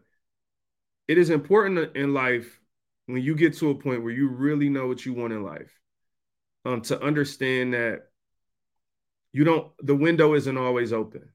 [1.08, 2.60] it is important in life
[3.06, 5.72] when you get to a point where you really know what you want in life,
[6.66, 8.10] um, to understand that
[9.34, 11.30] you don't the window isn't always open.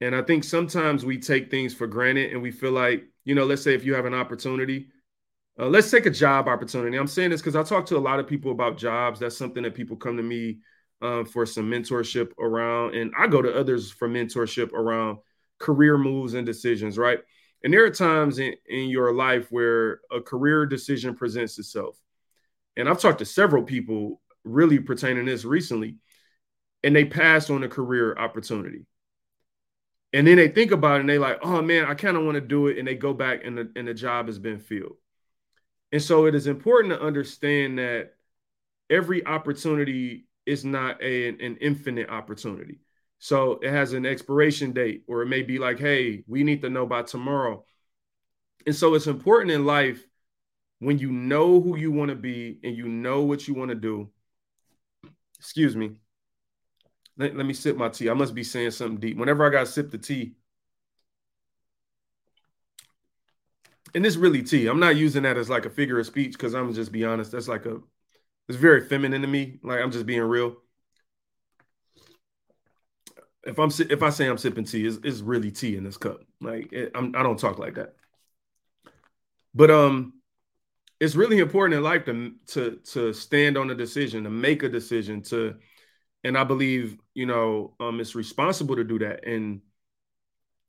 [0.00, 3.44] And I think sometimes we take things for granted and we feel like, you know,
[3.44, 4.88] let's say if you have an opportunity,
[5.58, 6.96] uh, let's take a job opportunity.
[6.96, 9.20] I'm saying this because I talk to a lot of people about jobs.
[9.20, 10.58] That's something that people come to me
[11.02, 15.18] um, for some mentorship around, and I go to others for mentorship around
[15.58, 17.20] career moves and decisions, right?
[17.64, 21.96] And there are times in, in your life where a career decision presents itself.
[22.76, 25.96] And I've talked to several people really pertaining this recently,
[26.84, 28.86] and they pass on a career opportunity.
[30.12, 32.36] And then they think about it and they like, oh man, I kind of want
[32.36, 32.78] to do it.
[32.78, 34.96] And they go back and the, and the job has been filled.
[35.92, 38.12] And so it is important to understand that
[38.90, 42.80] every opportunity is not a, an infinite opportunity.
[43.18, 46.70] So it has an expiration date, or it may be like, hey, we need to
[46.70, 47.64] know by tomorrow.
[48.66, 50.06] And so it's important in life
[50.78, 53.74] when you know who you want to be and you know what you want to
[53.74, 54.10] do.
[55.38, 55.96] Excuse me.
[57.16, 58.10] Let, let me sip my tea.
[58.10, 59.16] I must be saying something deep.
[59.16, 60.34] Whenever I got to sip the tea,
[63.94, 64.66] and this really tea.
[64.66, 67.32] I'm not using that as like a figure of speech because I'm just be honest.
[67.32, 67.78] That's like a
[68.48, 69.58] it's very feminine to me.
[69.62, 70.56] Like I'm just being real.
[73.44, 76.20] If I'm if I say I'm sipping tea, it's, it's really tea in this cup.
[76.40, 77.94] Like it, I'm, I don't talk like that.
[79.54, 80.14] But um,
[81.00, 84.68] it's really important in life to to to stand on a decision, to make a
[84.68, 85.56] decision, to,
[86.24, 89.26] and I believe you know um it's responsible to do that.
[89.26, 89.60] And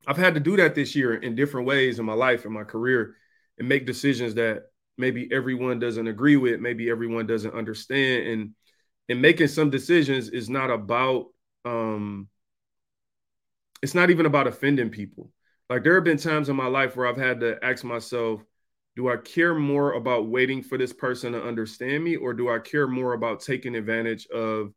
[0.08, 2.64] I've had to do that this year in different ways in my life and my
[2.64, 3.16] career
[3.58, 4.64] and make decisions that
[4.98, 8.28] maybe everyone doesn't agree with, maybe everyone doesn't understand.
[8.28, 8.56] And
[9.10, 11.28] and making some decisions is not about
[11.66, 12.30] um
[13.82, 15.32] it's not even about offending people.
[15.70, 18.42] Like there have been times in my life where I've had to ask myself,
[18.96, 22.60] do I care more about waiting for this person to understand me, or do I
[22.60, 24.74] care more about taking advantage of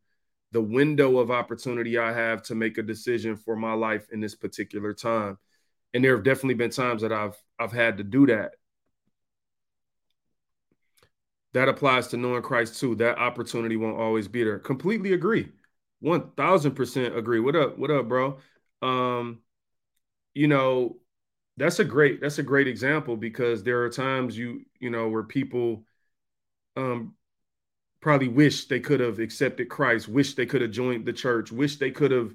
[0.53, 4.35] the window of opportunity I have to make a decision for my life in this
[4.35, 5.39] particular time.
[5.93, 8.53] And there have definitely been times that I've I've had to do that.
[11.53, 12.95] That applies to knowing Christ too.
[12.95, 14.59] That opportunity won't always be there.
[14.59, 15.51] Completely agree.
[15.99, 17.39] 1000% agree.
[17.39, 17.77] What up?
[17.77, 18.39] What up, bro?
[18.81, 19.41] Um
[20.35, 20.97] you know,
[21.57, 25.23] that's a great that's a great example because there are times you you know where
[25.23, 25.85] people
[26.77, 27.15] um
[28.03, 31.77] probably wish they could have accepted Christ, wish they could have joined the church, wish
[31.77, 32.33] they could have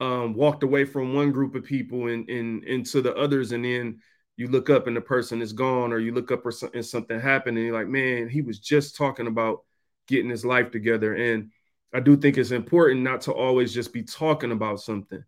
[0.00, 4.00] um, walked away from one group of people and, and into the others, and then
[4.36, 7.20] you look up and the person is gone, or you look up or something, something
[7.20, 9.60] happened, and you're like, man, he was just talking about
[10.08, 11.14] getting his life together.
[11.14, 11.50] And
[11.94, 15.24] I do think it's important not to always just be talking about something.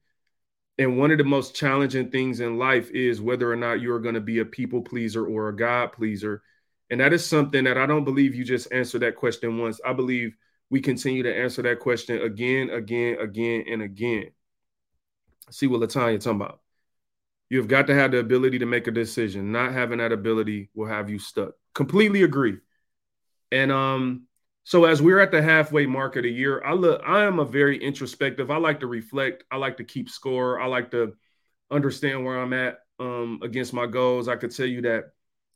[0.76, 4.16] And one of the most challenging things in life is whether or not you're going
[4.16, 6.42] to be a people pleaser or a God pleaser.
[6.90, 9.80] And that is something that I don't believe you just answer that question once.
[9.84, 10.36] I believe
[10.70, 14.30] we continue to answer that question again, again, again, and again.
[15.50, 16.60] See what Latanya talking about.
[17.50, 19.52] You've got to have the ability to make a decision.
[19.52, 21.52] Not having that ability will have you stuck.
[21.74, 22.58] Completely agree.
[23.50, 24.26] And um,
[24.64, 27.44] so as we're at the halfway mark of the year, I look, I am a
[27.44, 28.50] very introspective.
[28.50, 29.44] I like to reflect.
[29.50, 30.60] I like to keep score.
[30.60, 31.14] I like to
[31.70, 34.28] understand where I'm at um, against my goals.
[34.28, 35.12] I could tell you that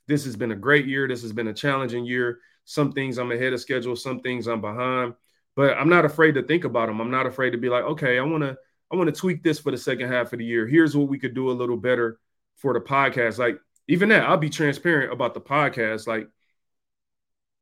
[0.08, 1.06] this has been a great year.
[1.06, 2.40] This has been a challenging year.
[2.64, 5.14] Some things I'm ahead of schedule, some things I'm behind,
[5.56, 7.00] but I'm not afraid to think about them.
[7.00, 8.56] I'm not afraid to be like, okay, I want to
[8.92, 10.66] I want to tweak this for the second half of the year.
[10.66, 12.18] Here's what we could do a little better
[12.56, 13.38] for the podcast.
[13.38, 16.06] Like even that, I'll be transparent about the podcast.
[16.06, 16.28] Like,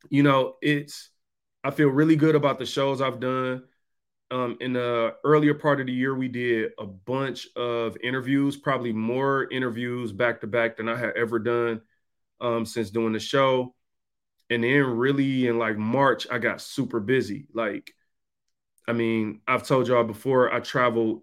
[0.09, 1.11] you know, it's
[1.62, 3.64] I feel really good about the shows I've done.
[4.32, 8.93] Um, in the earlier part of the year, we did a bunch of interviews, probably
[8.93, 11.80] more interviews back to back than I had ever done
[12.41, 13.74] um, since doing the show.
[14.49, 17.47] And then really in like March, I got super busy.
[17.55, 17.93] Like,
[18.88, 21.22] I mean, I've told y'all before, I traveled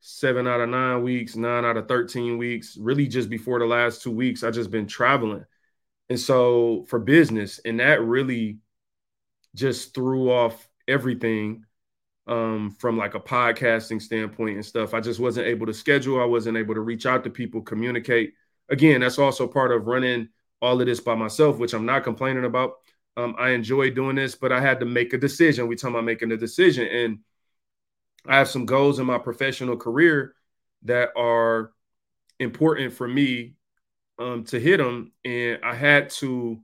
[0.00, 4.02] seven out of nine weeks, nine out of 13 weeks, really just before the last
[4.02, 5.44] two weeks, I just been traveling.
[6.08, 8.58] And so for business, and that really
[9.54, 11.64] just threw off everything
[12.26, 14.94] um, from like a podcasting standpoint and stuff.
[14.94, 16.20] I just wasn't able to schedule.
[16.20, 18.34] I wasn't able to reach out to people, communicate
[18.68, 20.28] again, that's also part of running
[20.60, 22.74] all of this by myself, which I'm not complaining about.
[23.16, 25.68] Um, I enjoy doing this, but I had to make a decision.
[25.68, 27.18] We talk about making a decision, and
[28.26, 30.34] I have some goals in my professional career
[30.82, 31.72] that are
[32.40, 33.54] important for me
[34.18, 36.60] um, to hit them, and I had to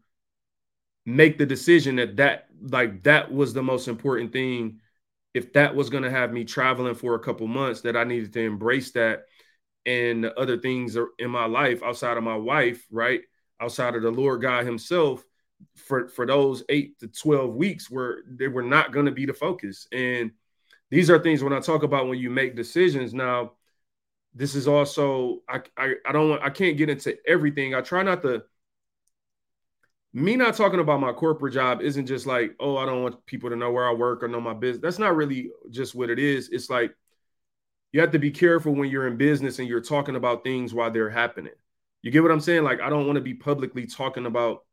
[1.06, 4.80] make the decision that that like that was the most important thing.
[5.32, 8.32] If that was going to have me traveling for a couple months, that I needed
[8.32, 9.26] to embrace that
[9.86, 13.22] and the other things in my life outside of my wife, right?
[13.60, 15.24] Outside of the Lord God Himself,
[15.76, 19.34] for for those eight to twelve weeks, where they were not going to be the
[19.34, 19.86] focus.
[19.92, 20.32] And
[20.90, 23.14] these are things when I talk about when you make decisions.
[23.14, 23.52] Now,
[24.34, 27.74] this is also I I, I don't want I can't get into everything.
[27.74, 28.44] I try not to.
[30.12, 33.48] Me not talking about my corporate job isn't just like, oh, I don't want people
[33.48, 34.82] to know where I work or know my business.
[34.82, 36.48] That's not really just what it is.
[36.48, 36.92] It's like
[37.92, 40.90] you have to be careful when you're in business and you're talking about things while
[40.90, 41.52] they're happening.
[42.02, 42.64] You get what I'm saying?
[42.64, 44.64] Like I don't want to be publicly talking about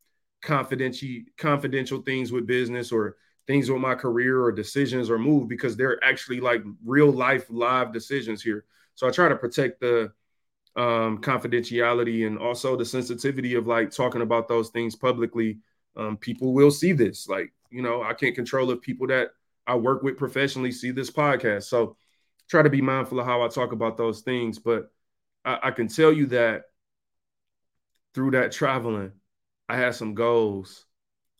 [0.41, 3.17] confidential confidential things with business or
[3.47, 7.93] things with my career or decisions or move because they're actually like real life live
[7.93, 8.65] decisions here.
[8.95, 10.11] So I try to protect the
[10.75, 15.59] um, confidentiality and also the sensitivity of like talking about those things publicly.
[15.95, 17.27] Um, people will see this.
[17.27, 19.29] Like, you know, I can't control if people that
[19.65, 21.63] I work with professionally see this podcast.
[21.63, 21.97] So
[22.49, 24.59] try to be mindful of how I talk about those things.
[24.59, 24.91] But
[25.43, 26.63] I, I can tell you that
[28.17, 29.11] through that traveling,
[29.69, 30.85] I had some goals,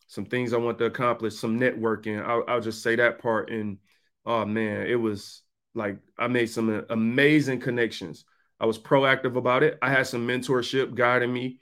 [0.06, 2.24] some things I want to accomplish, some networking.
[2.24, 3.50] I'll, I'll just say that part.
[3.50, 3.78] And
[4.24, 5.42] oh man, it was
[5.74, 8.24] like I made some amazing connections.
[8.60, 9.76] I was proactive about it.
[9.82, 11.58] I had some mentorship guiding me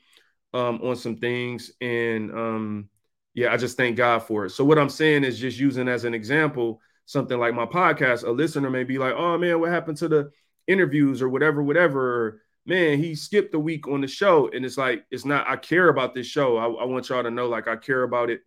[0.52, 2.90] um, on some things, and um,
[3.32, 4.50] yeah, I just thank God for it.
[4.50, 8.30] So what I'm saying is just using as an example something like my podcast, a
[8.30, 10.30] listener may be like, "Oh man, what happened to the
[10.66, 15.04] interviews or whatever, whatever." Man, he skipped a week on the show, and it's like
[15.10, 15.48] it's not.
[15.48, 16.56] I care about this show.
[16.56, 18.40] I, I want y'all to know, like, I care about it,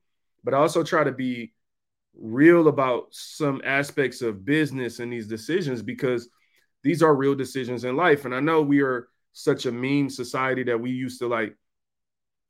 [0.43, 1.53] but I also try to be
[2.15, 6.29] real about some aspects of business and these decisions because
[6.83, 8.25] these are real decisions in life.
[8.25, 11.55] And I know we are such a meme society that we used to like.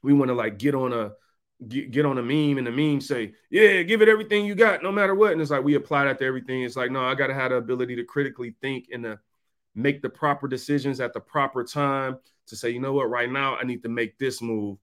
[0.02, 1.12] We want to like get on a
[1.68, 4.82] get, get on a meme and the meme say, yeah, give it everything you got,
[4.82, 5.34] no matter what.
[5.34, 6.64] And it's like we apply that to everything.
[6.64, 9.20] It's like, no, I gotta have the ability to critically think and to
[9.82, 13.56] make the proper decisions at the proper time to say, you know what, right now
[13.56, 14.78] I need to make this move.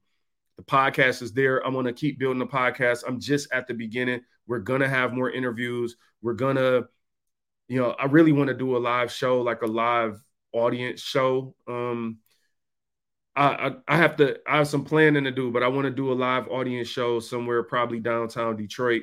[0.57, 1.65] The podcast is there.
[1.67, 3.05] I'm gonna keep building the podcast.
[3.07, 4.23] I'm just at the beginning.
[4.47, 5.97] We're gonna have more interviews.
[6.23, 6.85] We're gonna,
[7.69, 10.19] you know, I really want to do a live show, like a live
[10.53, 11.55] audience show.
[11.69, 12.19] Um,
[13.37, 16.11] I, I, have to I have some planning to do, but I want to do
[16.11, 19.03] a live audience show somewhere, probably downtown Detroit.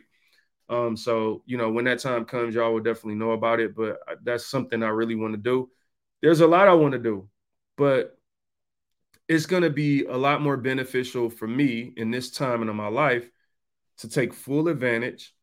[0.70, 3.76] Um, so you know, when that time comes, y'all will definitely know about it.
[3.76, 5.70] But that's something I really want to do.
[6.24, 7.28] There's a lot I want to do,
[7.78, 8.18] but
[9.28, 12.78] it's going to be a lot more beneficial for me in this time and in
[12.78, 13.30] my life
[13.98, 15.36] to take full advantage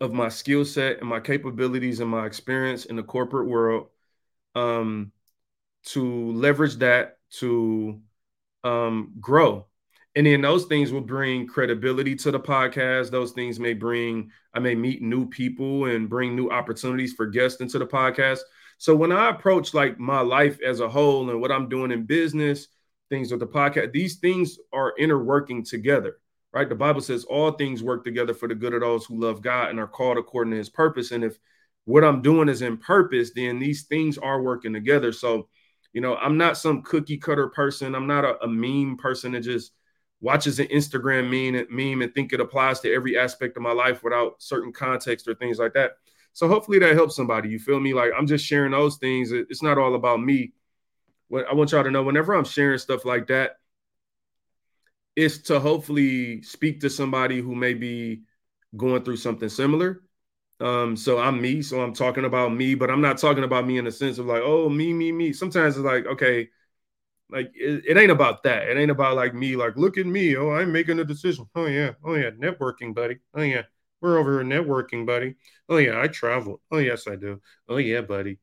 [0.00, 3.86] of my skill set and my capabilities and my experience in the corporate world
[4.56, 5.12] um,
[5.84, 8.00] to leverage that to
[8.64, 9.64] um, grow.
[10.16, 13.12] And then those things will bring credibility to the podcast.
[13.12, 17.60] Those things may bring, I may meet new people and bring new opportunities for guests
[17.60, 18.40] into the podcast.
[18.78, 22.06] So when I approach like my life as a whole and what I'm doing in
[22.06, 22.68] business,
[23.10, 26.18] things with the podcast, these things are interworking together,
[26.52, 26.68] right?
[26.68, 29.70] The Bible says all things work together for the good of those who love God
[29.70, 31.10] and are called according to his purpose.
[31.10, 31.38] And if
[31.86, 35.10] what I'm doing is in purpose, then these things are working together.
[35.10, 35.48] So,
[35.92, 37.96] you know, I'm not some cookie cutter person.
[37.96, 39.72] I'm not a, a meme person that just
[40.20, 44.04] watches an Instagram meme, meme and think it applies to every aspect of my life
[44.04, 45.92] without certain context or things like that.
[46.38, 47.48] So hopefully that helps somebody.
[47.48, 47.92] You feel me?
[47.92, 49.32] Like I'm just sharing those things.
[49.32, 50.52] It's not all about me.
[51.26, 53.56] What I want y'all to know, whenever I'm sharing stuff like that,
[55.16, 58.22] it's to hopefully speak to somebody who may be
[58.76, 60.04] going through something similar.
[60.60, 63.78] Um, so I'm me, so I'm talking about me, but I'm not talking about me
[63.78, 65.32] in the sense of like, oh, me, me, me.
[65.32, 66.50] Sometimes it's like, okay,
[67.30, 68.68] like it, it ain't about that.
[68.68, 70.36] It ain't about like me, like, look at me.
[70.36, 71.48] Oh, I'm making a decision.
[71.56, 73.18] Oh yeah, oh yeah, networking, buddy.
[73.34, 73.62] Oh yeah.
[74.00, 75.36] We're over here networking, buddy.
[75.68, 76.60] Oh yeah, I travel.
[76.70, 77.40] Oh yes, I do.
[77.68, 78.38] Oh yeah, buddy.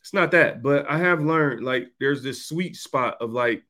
[0.00, 3.64] It's not that, but I have learned like there's this sweet spot of like,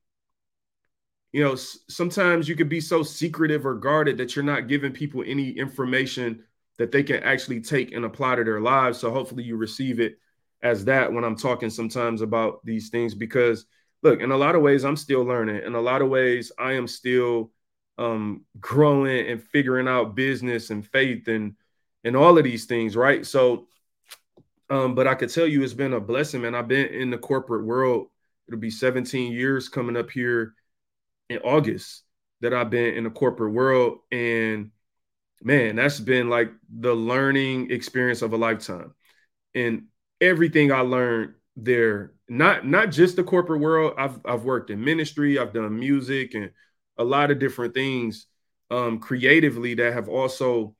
[1.32, 5.22] you know, sometimes you could be so secretive or guarded that you're not giving people
[5.26, 6.44] any information
[6.78, 8.98] that they can actually take and apply to their lives.
[8.98, 10.18] So hopefully you receive it
[10.62, 13.66] as that when I'm talking sometimes about these things because
[14.02, 15.62] look, in a lot of ways I'm still learning.
[15.64, 17.50] In a lot of ways I am still
[17.98, 21.54] um, growing and figuring out business and faith and
[22.04, 23.24] and all of these things, right?
[23.24, 23.68] So,
[24.70, 26.54] um, but I could tell you it's been a blessing, man.
[26.54, 28.08] I've been in the corporate world.
[28.48, 30.54] It'll be 17 years coming up here
[31.28, 32.02] in August
[32.40, 34.72] that I've been in the corporate world, and
[35.42, 38.94] man, that's been like the learning experience of a lifetime.
[39.54, 39.84] And
[40.20, 43.94] everything I learned there, not not just the corporate world.
[43.98, 46.50] I've I've worked in ministry, I've done music and
[47.02, 48.26] a lot of different things
[48.70, 50.74] um, creatively that have also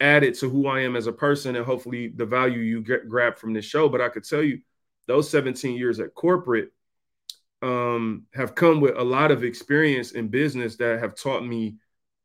[0.00, 3.38] added to who I am as a person and hopefully the value you get, grab
[3.38, 3.88] from this show.
[3.88, 4.60] But I could tell you,
[5.06, 6.70] those 17 years at corporate
[7.62, 11.76] um, have come with a lot of experience in business that have taught me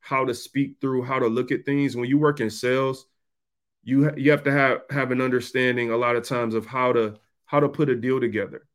[0.02, 1.96] how to speak through, how to look at things.
[1.96, 3.08] When you work in sales,
[3.84, 6.94] you ha- you have to have have an understanding a lot of times of how
[6.94, 7.16] to
[7.46, 8.68] how to put a deal together.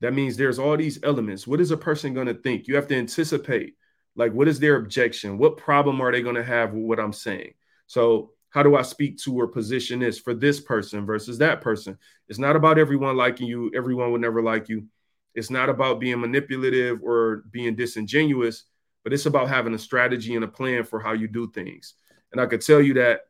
[0.00, 1.46] That means there's all these elements.
[1.46, 2.68] What is a person going to think?
[2.68, 3.74] You have to anticipate
[4.16, 5.38] like, what is their objection?
[5.38, 7.52] What problem are they going to have with what I'm saying?
[7.86, 11.98] So, how do I speak to or position this for this person versus that person?
[12.28, 13.70] It's not about everyone liking you.
[13.74, 14.86] Everyone would never like you.
[15.34, 18.64] It's not about being manipulative or being disingenuous,
[19.04, 21.94] but it's about having a strategy and a plan for how you do things.
[22.32, 23.22] And I could tell you that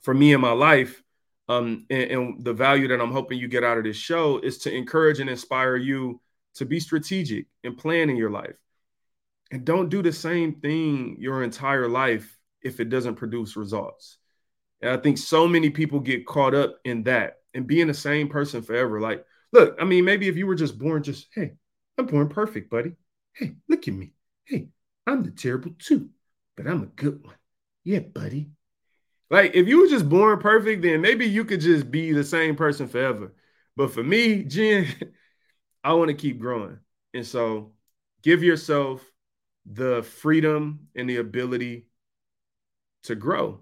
[0.00, 1.00] for me in my life,
[1.48, 4.58] um, and, and the value that I'm hoping you get out of this show is
[4.58, 6.20] to encourage and inspire you
[6.54, 8.56] to be strategic and plan in your life
[9.52, 14.16] and don't do the same thing your entire life if it doesn't produce results.
[14.80, 18.28] And I think so many people get caught up in that and being the same
[18.28, 18.98] person forever.
[18.98, 21.52] Like, look, I mean, maybe if you were just born, just, hey,
[21.98, 22.96] I'm born perfect, buddy.
[23.34, 24.14] Hey, look at me.
[24.46, 24.68] Hey,
[25.06, 26.08] I'm the terrible too,
[26.56, 27.36] but I'm a good one.
[27.84, 28.48] Yeah, buddy.
[29.30, 32.56] Like, if you were just born perfect, then maybe you could just be the same
[32.56, 33.34] person forever.
[33.76, 34.86] But for me, Jen,
[35.84, 36.78] I want to keep growing.
[37.12, 37.72] And so
[38.22, 39.02] give yourself
[39.66, 41.86] the freedom and the ability
[43.04, 43.60] to grow.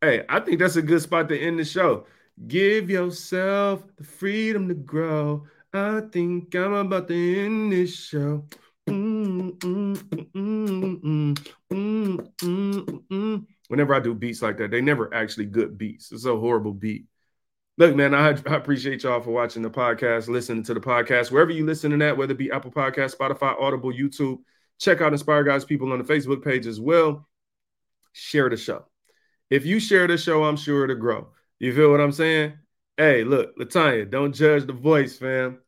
[0.00, 2.06] Hey, I think that's a good spot to end the show.
[2.46, 5.46] Give yourself the freedom to grow.
[5.72, 8.46] I think I'm about to end this show.
[13.68, 16.12] Whenever I do beats like that, they never actually good beats.
[16.12, 17.06] It's a horrible beat.
[17.78, 21.50] Look, man, I, I, appreciate y'all for watching the podcast, listening to the podcast, wherever
[21.50, 24.38] you listen to that, whether it be Apple Podcast, Spotify, Audible, YouTube.
[24.78, 27.28] Check out Inspire God's People on the Facebook page as well.
[28.12, 28.86] Share the show.
[29.50, 31.28] If you share the show, I'm sure to grow.
[31.58, 32.54] You feel what I'm saying?
[32.96, 35.58] Hey, look, Latanya, don't judge the voice, fam.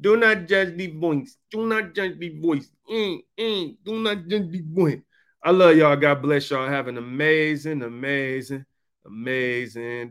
[0.00, 1.36] Do not judge the voice.
[1.50, 2.68] Do not judge the voice.
[2.90, 5.00] Mm, mm, do not judge the voice.
[5.44, 5.96] I love y'all.
[5.96, 6.68] God bless y'all.
[6.68, 8.64] Have an amazing, amazing,
[9.06, 10.10] amazing day.